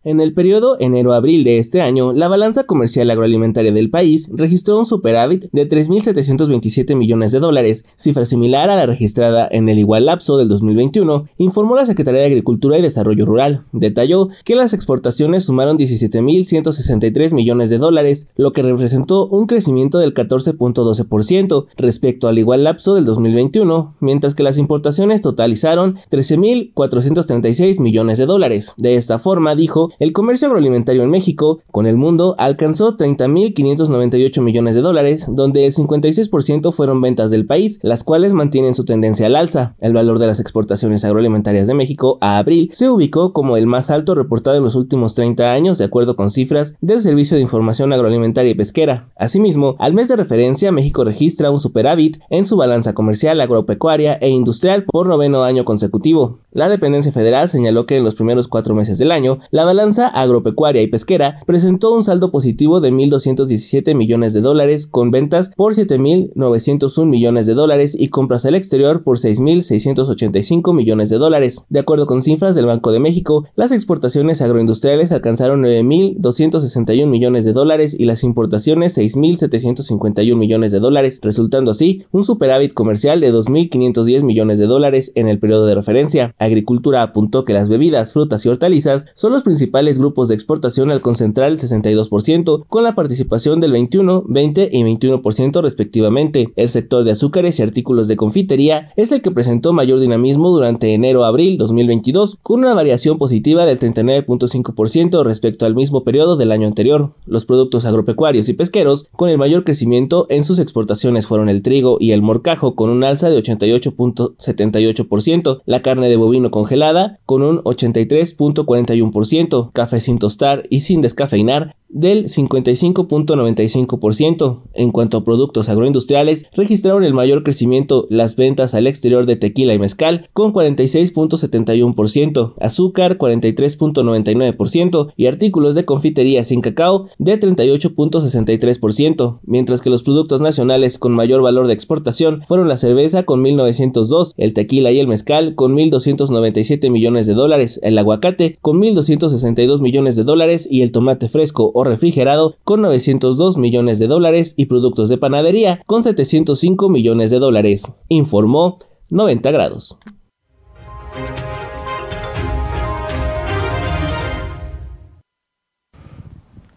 [0.03, 4.87] En el periodo enero-abril de este año, la balanza comercial agroalimentaria del país registró un
[4.87, 10.39] superávit de 3.727 millones de dólares, cifra similar a la registrada en el igual lapso
[10.39, 13.65] del 2021, informó la Secretaría de Agricultura y Desarrollo Rural.
[13.73, 20.15] Detalló que las exportaciones sumaron 17.163 millones de dólares, lo que representó un crecimiento del
[20.15, 28.25] 14.12% respecto al igual lapso del 2021, mientras que las importaciones totalizaron 13.436 millones de
[28.25, 28.73] dólares.
[28.79, 34.75] De esta forma, dijo, el comercio agroalimentario en México con el mundo alcanzó 30.598 millones
[34.75, 39.37] de dólares, donde el 56% fueron ventas del país, las cuales mantienen su tendencia al
[39.37, 39.75] alza.
[39.81, 43.91] El valor de las exportaciones agroalimentarias de México a abril se ubicó como el más
[43.91, 47.93] alto reportado en los últimos 30 años, de acuerdo con cifras del Servicio de Información
[47.93, 49.09] Agroalimentaria y Pesquera.
[49.17, 54.29] Asimismo, al mes de referencia, México registra un superávit en su balanza comercial, agropecuaria e
[54.29, 56.39] industrial por noveno año consecutivo.
[56.53, 60.83] La dependencia federal señaló que en los primeros cuatro meses del año, la balanza agropecuaria
[60.83, 67.07] y pesquera presentó un saldo positivo de 1.217 millones de dólares, con ventas por 7.901
[67.07, 71.65] millones de dólares y compras al exterior por 6.685 millones de dólares.
[71.71, 77.53] De acuerdo con cifras del Banco de México, las exportaciones agroindustriales alcanzaron 9.261 millones de
[77.53, 84.23] dólares y las importaciones 6.751 millones de dólares, resultando así un superávit comercial de 2.510
[84.25, 86.35] millones de dólares en el periodo de referencia.
[86.39, 91.01] Agricultura apuntó que las bebidas, frutas y hortalizas son los principales grupos de exportación al
[91.01, 96.53] concentrar el 62%, con la participación del 21, 20 y 21% respectivamente.
[96.57, 100.93] El sector de azúcares y artículos de confitería es el que presentó mayor dinamismo durante
[100.95, 107.13] enero-abril 2022, con una variación positiva del 39.5% respecto al mismo periodo del año anterior.
[107.27, 111.97] Los productos agropecuarios y pesqueros con el mayor crecimiento en sus exportaciones fueron el trigo
[112.01, 117.59] y el morcajo con un alza de 88.78%, la carne de vino congelada con un
[117.65, 124.61] 83.41%, café sin tostar y sin descafeinar del 55.95%.
[124.75, 129.75] En cuanto a productos agroindustriales, registraron el mayor crecimiento las ventas al exterior de tequila
[129.75, 139.81] y mezcal con 46.71%, azúcar 43.99% y artículos de confitería sin cacao de 38.63%, mientras
[139.81, 144.55] que los productos nacionales con mayor valor de exportación fueron la cerveza con 1.902, el
[144.55, 150.25] tequila y el mezcal con 1.297 millones de dólares, el aguacate con 1.262 millones de
[150.25, 155.83] dólares y el tomate fresco refrigerado con 902 millones de dólares y productos de panadería
[155.87, 158.79] con 705 millones de dólares, informó
[159.11, 159.99] 90 grados.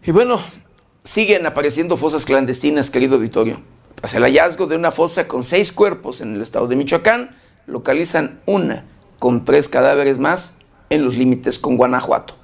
[0.06, 0.38] Y bueno,
[1.02, 3.60] siguen apareciendo fosas clandestinas, querido Vittorio.
[3.94, 7.36] Tras el hallazgo de una fosa con seis cuerpos en el estado de Michoacán,
[7.66, 8.84] localizan una
[9.18, 10.60] con tres cadáveres más
[10.90, 12.34] en los límites con Guanajuato.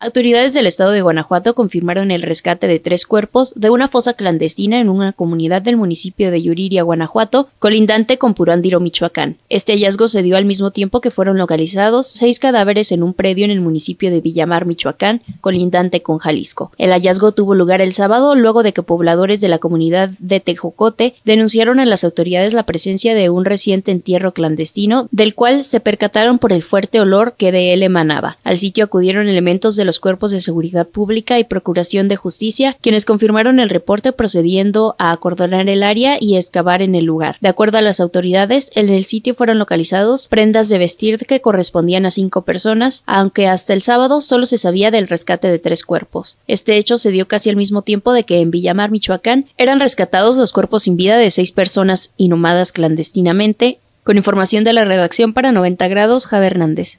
[0.00, 4.78] Autoridades del estado de Guanajuato confirmaron el rescate de tres cuerpos de una fosa clandestina
[4.78, 9.38] en una comunidad del municipio de Yuriria, Guanajuato, colindante con Purándiro, Michoacán.
[9.48, 13.44] Este hallazgo se dio al mismo tiempo que fueron localizados seis cadáveres en un predio
[13.44, 16.70] en el municipio de Villamar, Michoacán, colindante con Jalisco.
[16.78, 21.16] El hallazgo tuvo lugar el sábado luego de que pobladores de la comunidad de Tejocote
[21.24, 26.38] denunciaron a las autoridades la presencia de un reciente entierro clandestino, del cual se percataron
[26.38, 28.38] por el fuerte olor que de él emanaba.
[28.44, 33.06] Al sitio acudieron elementos de los cuerpos de seguridad pública y procuración de justicia, quienes
[33.06, 37.38] confirmaron el reporte procediendo a acordonar el área y excavar en el lugar.
[37.40, 42.04] De acuerdo a las autoridades, en el sitio fueron localizados prendas de vestir que correspondían
[42.04, 46.36] a cinco personas, aunque hasta el sábado solo se sabía del rescate de tres cuerpos.
[46.46, 50.36] Este hecho se dio casi al mismo tiempo de que en Villamar, Michoacán, eran rescatados
[50.36, 53.78] los cuerpos sin vida de seis personas inhumadas clandestinamente.
[54.04, 56.98] Con información de la redacción para 90 grados, Jade Hernández.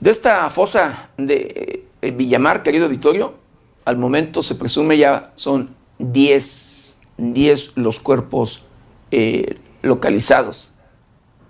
[0.00, 3.34] De esta fosa de eh, Villamar, querido Vittorio,
[3.84, 8.62] al momento se presume ya son 10, 10 los cuerpos
[9.10, 10.72] eh, localizados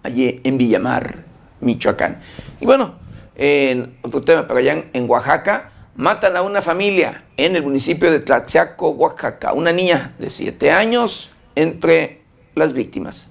[0.02, 1.24] allí en Villamar,
[1.60, 2.20] Michoacán.
[2.60, 2.94] Y bueno,
[3.36, 8.18] en otro tema, pero allá en, Oaxaca, matan a una familia en el municipio de
[8.18, 12.22] Tlaxiaco, Oaxaca, una niña de 7 años entre
[12.56, 13.29] las víctimas.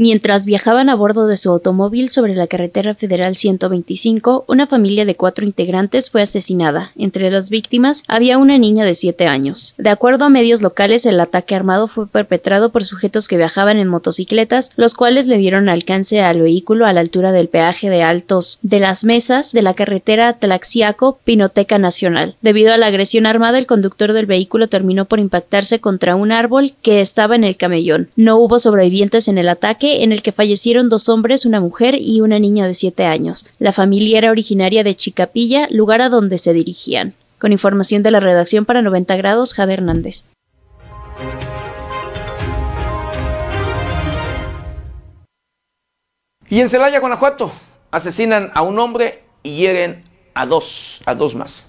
[0.00, 5.16] Mientras viajaban a bordo de su automóvil sobre la carretera federal 125, una familia de
[5.16, 6.92] cuatro integrantes fue asesinada.
[6.96, 9.74] Entre las víctimas había una niña de siete años.
[9.76, 13.88] De acuerdo a medios locales, el ataque armado fue perpetrado por sujetos que viajaban en
[13.88, 18.60] motocicletas, los cuales le dieron alcance al vehículo a la altura del peaje de Altos
[18.62, 22.36] de las Mesas de la carretera Tlaxiaco-Pinoteca Nacional.
[22.40, 26.74] Debido a la agresión armada, el conductor del vehículo terminó por impactarse contra un árbol
[26.82, 28.10] que estaba en el camellón.
[28.14, 32.20] No hubo sobrevivientes en el ataque en el que fallecieron dos hombres, una mujer y
[32.20, 33.46] una niña de 7 años.
[33.58, 37.14] La familia era originaria de Chicapilla, lugar a donde se dirigían.
[37.38, 40.26] Con información de la redacción para 90 grados, Jade Hernández.
[46.50, 47.52] Y en Celaya, Guanajuato,
[47.90, 50.02] asesinan a un hombre y hieren
[50.34, 51.67] a dos, a dos más.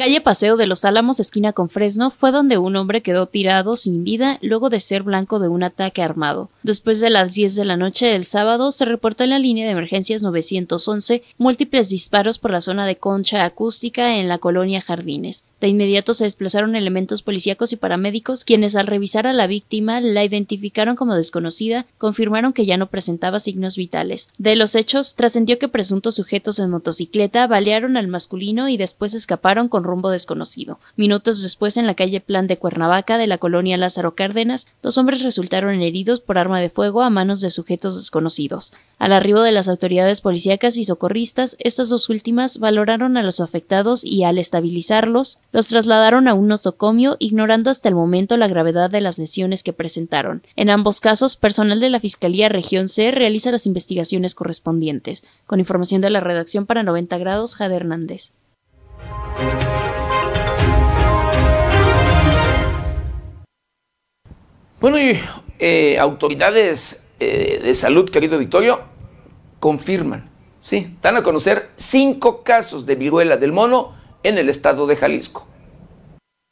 [0.00, 4.02] Calle Paseo de los Álamos, esquina con Fresno, fue donde un hombre quedó tirado sin
[4.02, 6.48] vida luego de ser blanco de un ataque armado.
[6.62, 9.72] Después de las 10 de la noche del sábado, se reportó en la línea de
[9.72, 15.44] emergencias 911 múltiples disparos por la zona de concha acústica en la colonia Jardines.
[15.60, 20.24] De inmediato se desplazaron elementos policíacos y paramédicos, quienes al revisar a la víctima la
[20.24, 24.30] identificaron como desconocida, confirmaron que ya no presentaba signos vitales.
[24.38, 29.68] De los hechos, trascendió que presuntos sujetos en motocicleta balearon al masculino y después escaparon
[29.68, 30.78] con rumbo desconocido.
[30.96, 35.22] Minutos después, en la calle Plan de Cuernavaca de la colonia Lázaro Cárdenas, dos hombres
[35.22, 38.72] resultaron heridos por arma de fuego a manos de sujetos desconocidos.
[38.98, 44.04] Al arribo de las autoridades policíacas y socorristas, estas dos últimas valoraron a los afectados
[44.04, 49.00] y al estabilizarlos, los trasladaron a un nosocomio, ignorando hasta el momento la gravedad de
[49.00, 50.42] las lesiones que presentaron.
[50.54, 55.24] En ambos casos, personal de la Fiscalía Región C realiza las investigaciones correspondientes.
[55.46, 58.32] Con información de la redacción para 90 grados, Jade Hernández.
[64.80, 65.20] Bueno, y
[65.58, 68.80] eh, autoridades eh, de salud, querido Victorio,
[69.58, 70.30] confirman,
[70.62, 75.49] sí, dan a conocer cinco casos de viruela del mono en el estado de Jalisco.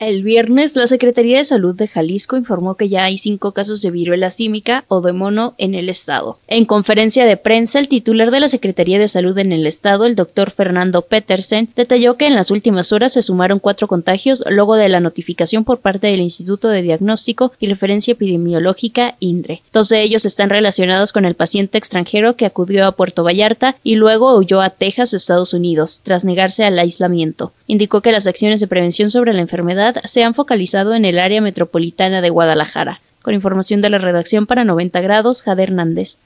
[0.01, 3.91] El viernes, la Secretaría de Salud de Jalisco informó que ya hay cinco casos de
[3.91, 6.39] viruela símica o de mono en el estado.
[6.47, 10.15] En conferencia de prensa, el titular de la Secretaría de Salud en el estado, el
[10.15, 14.89] doctor Fernando Petersen, detalló que en las últimas horas se sumaron cuatro contagios luego de
[14.89, 19.62] la notificación por parte del Instituto de Diagnóstico y Referencia Epidemiológica INDRE.
[19.73, 23.97] Dos de ellos están relacionados con el paciente extranjero que acudió a Puerto Vallarta y
[23.97, 27.51] luego huyó a Texas, Estados Unidos, tras negarse al aislamiento.
[27.70, 31.43] Indicó que las acciones de prevención sobre la enfermedad se han focalizado en el área
[31.43, 33.03] metropolitana de Guadalajara.
[33.20, 36.16] Con información de la redacción para 90 grados, Jade Hernández.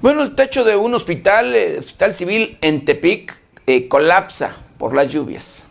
[0.00, 3.36] Bueno, el techo de un hospital, eh, hospital civil en Tepic,
[3.66, 5.66] eh, colapsa por las lluvias.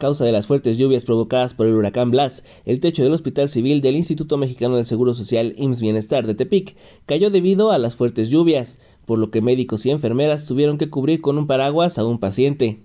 [0.00, 3.82] Causa de las fuertes lluvias provocadas por el huracán Blas, el techo del Hospital Civil
[3.82, 6.74] del Instituto Mexicano del Seguro Social IMSS Bienestar de Tepic
[7.04, 11.20] cayó debido a las fuertes lluvias por lo que médicos y enfermeras tuvieron que cubrir
[11.20, 12.80] con un paraguas a un paciente.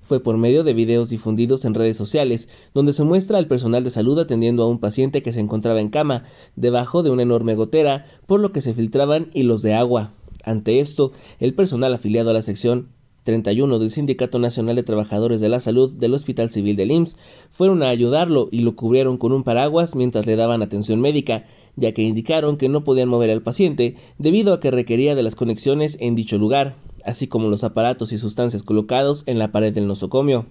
[0.00, 3.90] Fue por medio de videos difundidos en redes sociales, donde se muestra al personal de
[3.90, 6.24] salud atendiendo a un paciente que se encontraba en cama,
[6.56, 10.14] debajo de una enorme gotera, por lo que se filtraban hilos de agua.
[10.44, 12.88] Ante esto, el personal afiliado a la sección
[13.24, 17.16] 31 del Sindicato Nacional de Trabajadores de la Salud del Hospital Civil del IMSS
[17.50, 21.46] fueron a ayudarlo y lo cubrieron con un paraguas mientras le daban atención médica,
[21.76, 25.36] ya que indicaron que no podían mover al paciente debido a que requería de las
[25.36, 29.88] conexiones en dicho lugar, así como los aparatos y sustancias colocados en la pared del
[29.88, 30.46] nosocomio.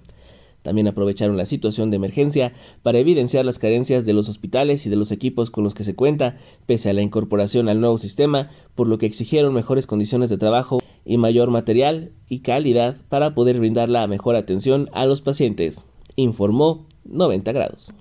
[0.64, 4.96] También aprovecharon la situación de emergencia para evidenciar las carencias de los hospitales y de
[4.96, 8.88] los equipos con los que se cuenta, pese a la incorporación al nuevo sistema, por
[8.88, 13.90] lo que exigieron mejores condiciones de trabajo y mayor material y calidad para poder brindar
[13.90, 15.86] la mejor atención a los pacientes,
[16.16, 17.94] informó 90 grados.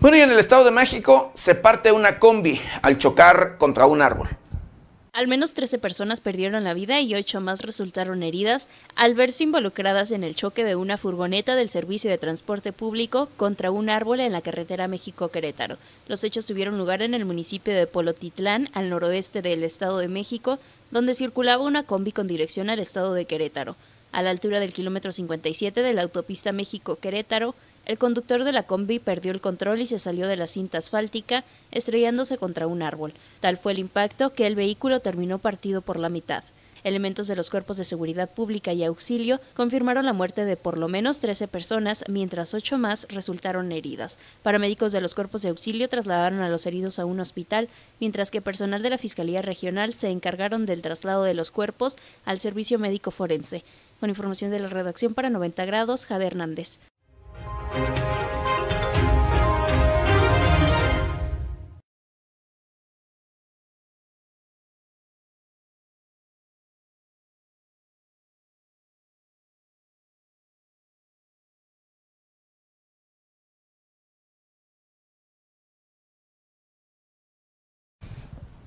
[0.00, 4.02] Bueno, y en el Estado de México se parte una combi al chocar contra un
[4.02, 4.28] árbol.
[5.14, 8.66] Al menos 13 personas perdieron la vida y 8 más resultaron heridas
[8.96, 13.70] al verse involucradas en el choque de una furgoneta del Servicio de Transporte Público contra
[13.70, 15.78] un árbol en la carretera México-Querétaro.
[16.08, 20.58] Los hechos tuvieron lugar en el municipio de Polotitlán, al noroeste del Estado de México,
[20.90, 23.76] donde circulaba una combi con dirección al Estado de Querétaro.
[24.10, 27.54] A la altura del kilómetro 57 de la autopista México-Querétaro,
[27.86, 31.44] el conductor de la combi perdió el control y se salió de la cinta asfáltica,
[31.70, 33.12] estrellándose contra un árbol.
[33.40, 36.44] Tal fue el impacto que el vehículo terminó partido por la mitad.
[36.84, 40.86] Elementos de los cuerpos de seguridad pública y auxilio confirmaron la muerte de por lo
[40.86, 44.18] menos 13 personas, mientras ocho más resultaron heridas.
[44.42, 47.70] Paramédicos de los cuerpos de auxilio trasladaron a los heridos a un hospital,
[48.00, 51.96] mientras que personal de la Fiscalía Regional se encargaron del traslado de los cuerpos
[52.26, 53.64] al servicio médico forense.
[53.98, 56.78] Con información de la redacción para 90 grados, Jade Hernández.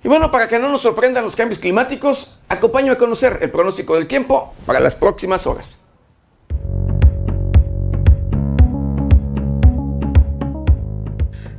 [0.03, 3.95] Y bueno, para que no nos sorprendan los cambios climáticos, acompáñame a conocer el pronóstico
[3.95, 5.79] del tiempo para las próximas horas.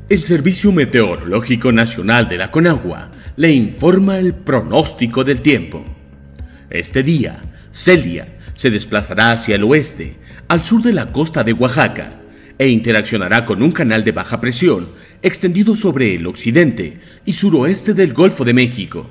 [0.09, 5.85] El Servicio Meteorológico Nacional de la Conagua le informa el pronóstico del tiempo.
[6.71, 10.17] Este día, Celia se desplazará hacia el oeste,
[10.49, 12.21] al sur de la costa de Oaxaca,
[12.57, 14.89] e interaccionará con un canal de baja presión
[15.21, 19.11] extendido sobre el occidente y suroeste del Golfo de México,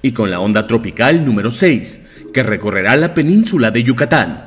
[0.00, 2.00] y con la onda tropical número 6,
[2.32, 4.44] que recorrerá la península de Yucatán.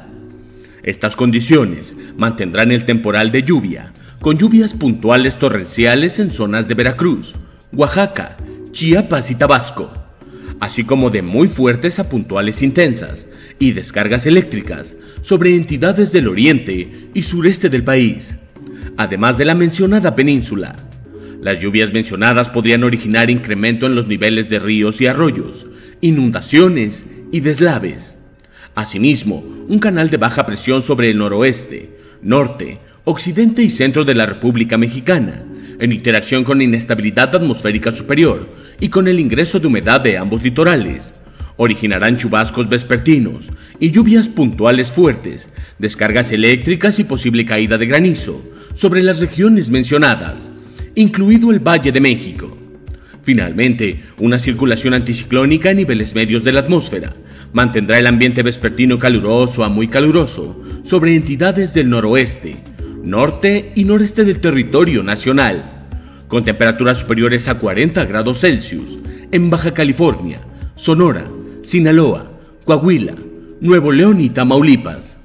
[0.82, 7.36] Estas condiciones mantendrán el temporal de lluvia, con lluvias puntuales torrenciales en zonas de Veracruz,
[7.72, 8.36] Oaxaca,
[8.72, 9.92] Chiapas y Tabasco,
[10.60, 13.28] así como de muy fuertes a puntuales intensas
[13.60, 18.36] y descargas eléctricas sobre entidades del oriente y sureste del país,
[18.98, 20.76] además de la mencionada península.
[21.42, 25.68] Las lluvias mencionadas podrían originar incremento en los niveles de ríos y arroyos,
[26.02, 28.16] inundaciones y deslaves.
[28.76, 34.26] Asimismo, un canal de baja presión sobre el noroeste, norte, occidente y centro de la
[34.26, 35.42] República Mexicana,
[35.80, 38.50] en interacción con inestabilidad atmosférica superior
[38.80, 41.16] y con el ingreso de humedad de ambos litorales,
[41.58, 43.48] originarán chubascos vespertinos
[43.80, 48.42] y lluvias puntuales fuertes, descargas eléctricas y posible caída de granizo
[48.76, 50.52] sobre las regiones mencionadas,
[50.96, 52.58] incluido el Valle de México.
[53.24, 57.14] Finalmente, una circulación anticiclónica a niveles medios de la atmósfera
[57.52, 62.56] mantendrá el ambiente vespertino caluroso a muy caluroso sobre entidades del noroeste,
[63.04, 65.88] norte y noreste del territorio nacional,
[66.28, 69.00] con temperaturas superiores a 40 grados Celsius
[69.32, 70.40] en Baja California,
[70.76, 71.30] Sonora,
[71.62, 72.32] Sinaloa,
[72.66, 73.16] Coahuila,
[73.62, 75.18] Nuevo León y Tamaulipas.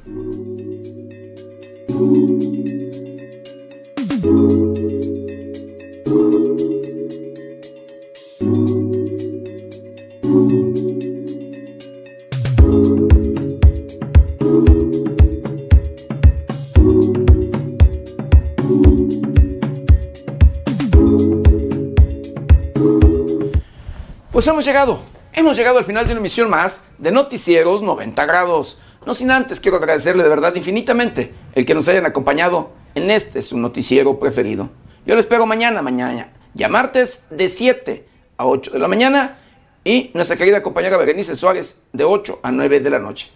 [24.64, 25.00] Hemos llegado,
[25.34, 28.80] hemos llegado al final de una emisión más de Noticieros 90 grados.
[29.04, 33.42] No sin antes quiero agradecerle de verdad infinitamente el que nos hayan acompañado en este
[33.42, 34.70] su noticiero preferido.
[35.04, 38.08] Yo lo espero mañana, mañana, ya martes de 7
[38.38, 39.36] a 8 de la mañana
[39.84, 43.30] y nuestra querida compañera Berenice Suárez de 8 a 9 de la noche.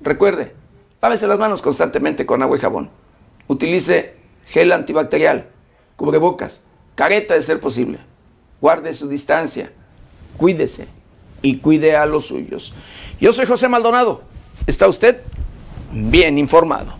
[0.00, 0.54] Recuerde,
[1.02, 2.90] lávese las manos constantemente con agua y jabón.
[3.48, 4.14] Utilice
[4.46, 5.46] gel antibacterial,
[5.96, 7.98] cubrebocas, careta de ser posible.
[8.62, 9.72] Guarde su distancia
[10.40, 10.88] cuídese
[11.42, 12.72] y cuide a los suyos.
[13.20, 14.22] Yo soy José Maldonado.
[14.66, 15.20] ¿Está usted
[15.92, 16.94] bien informado?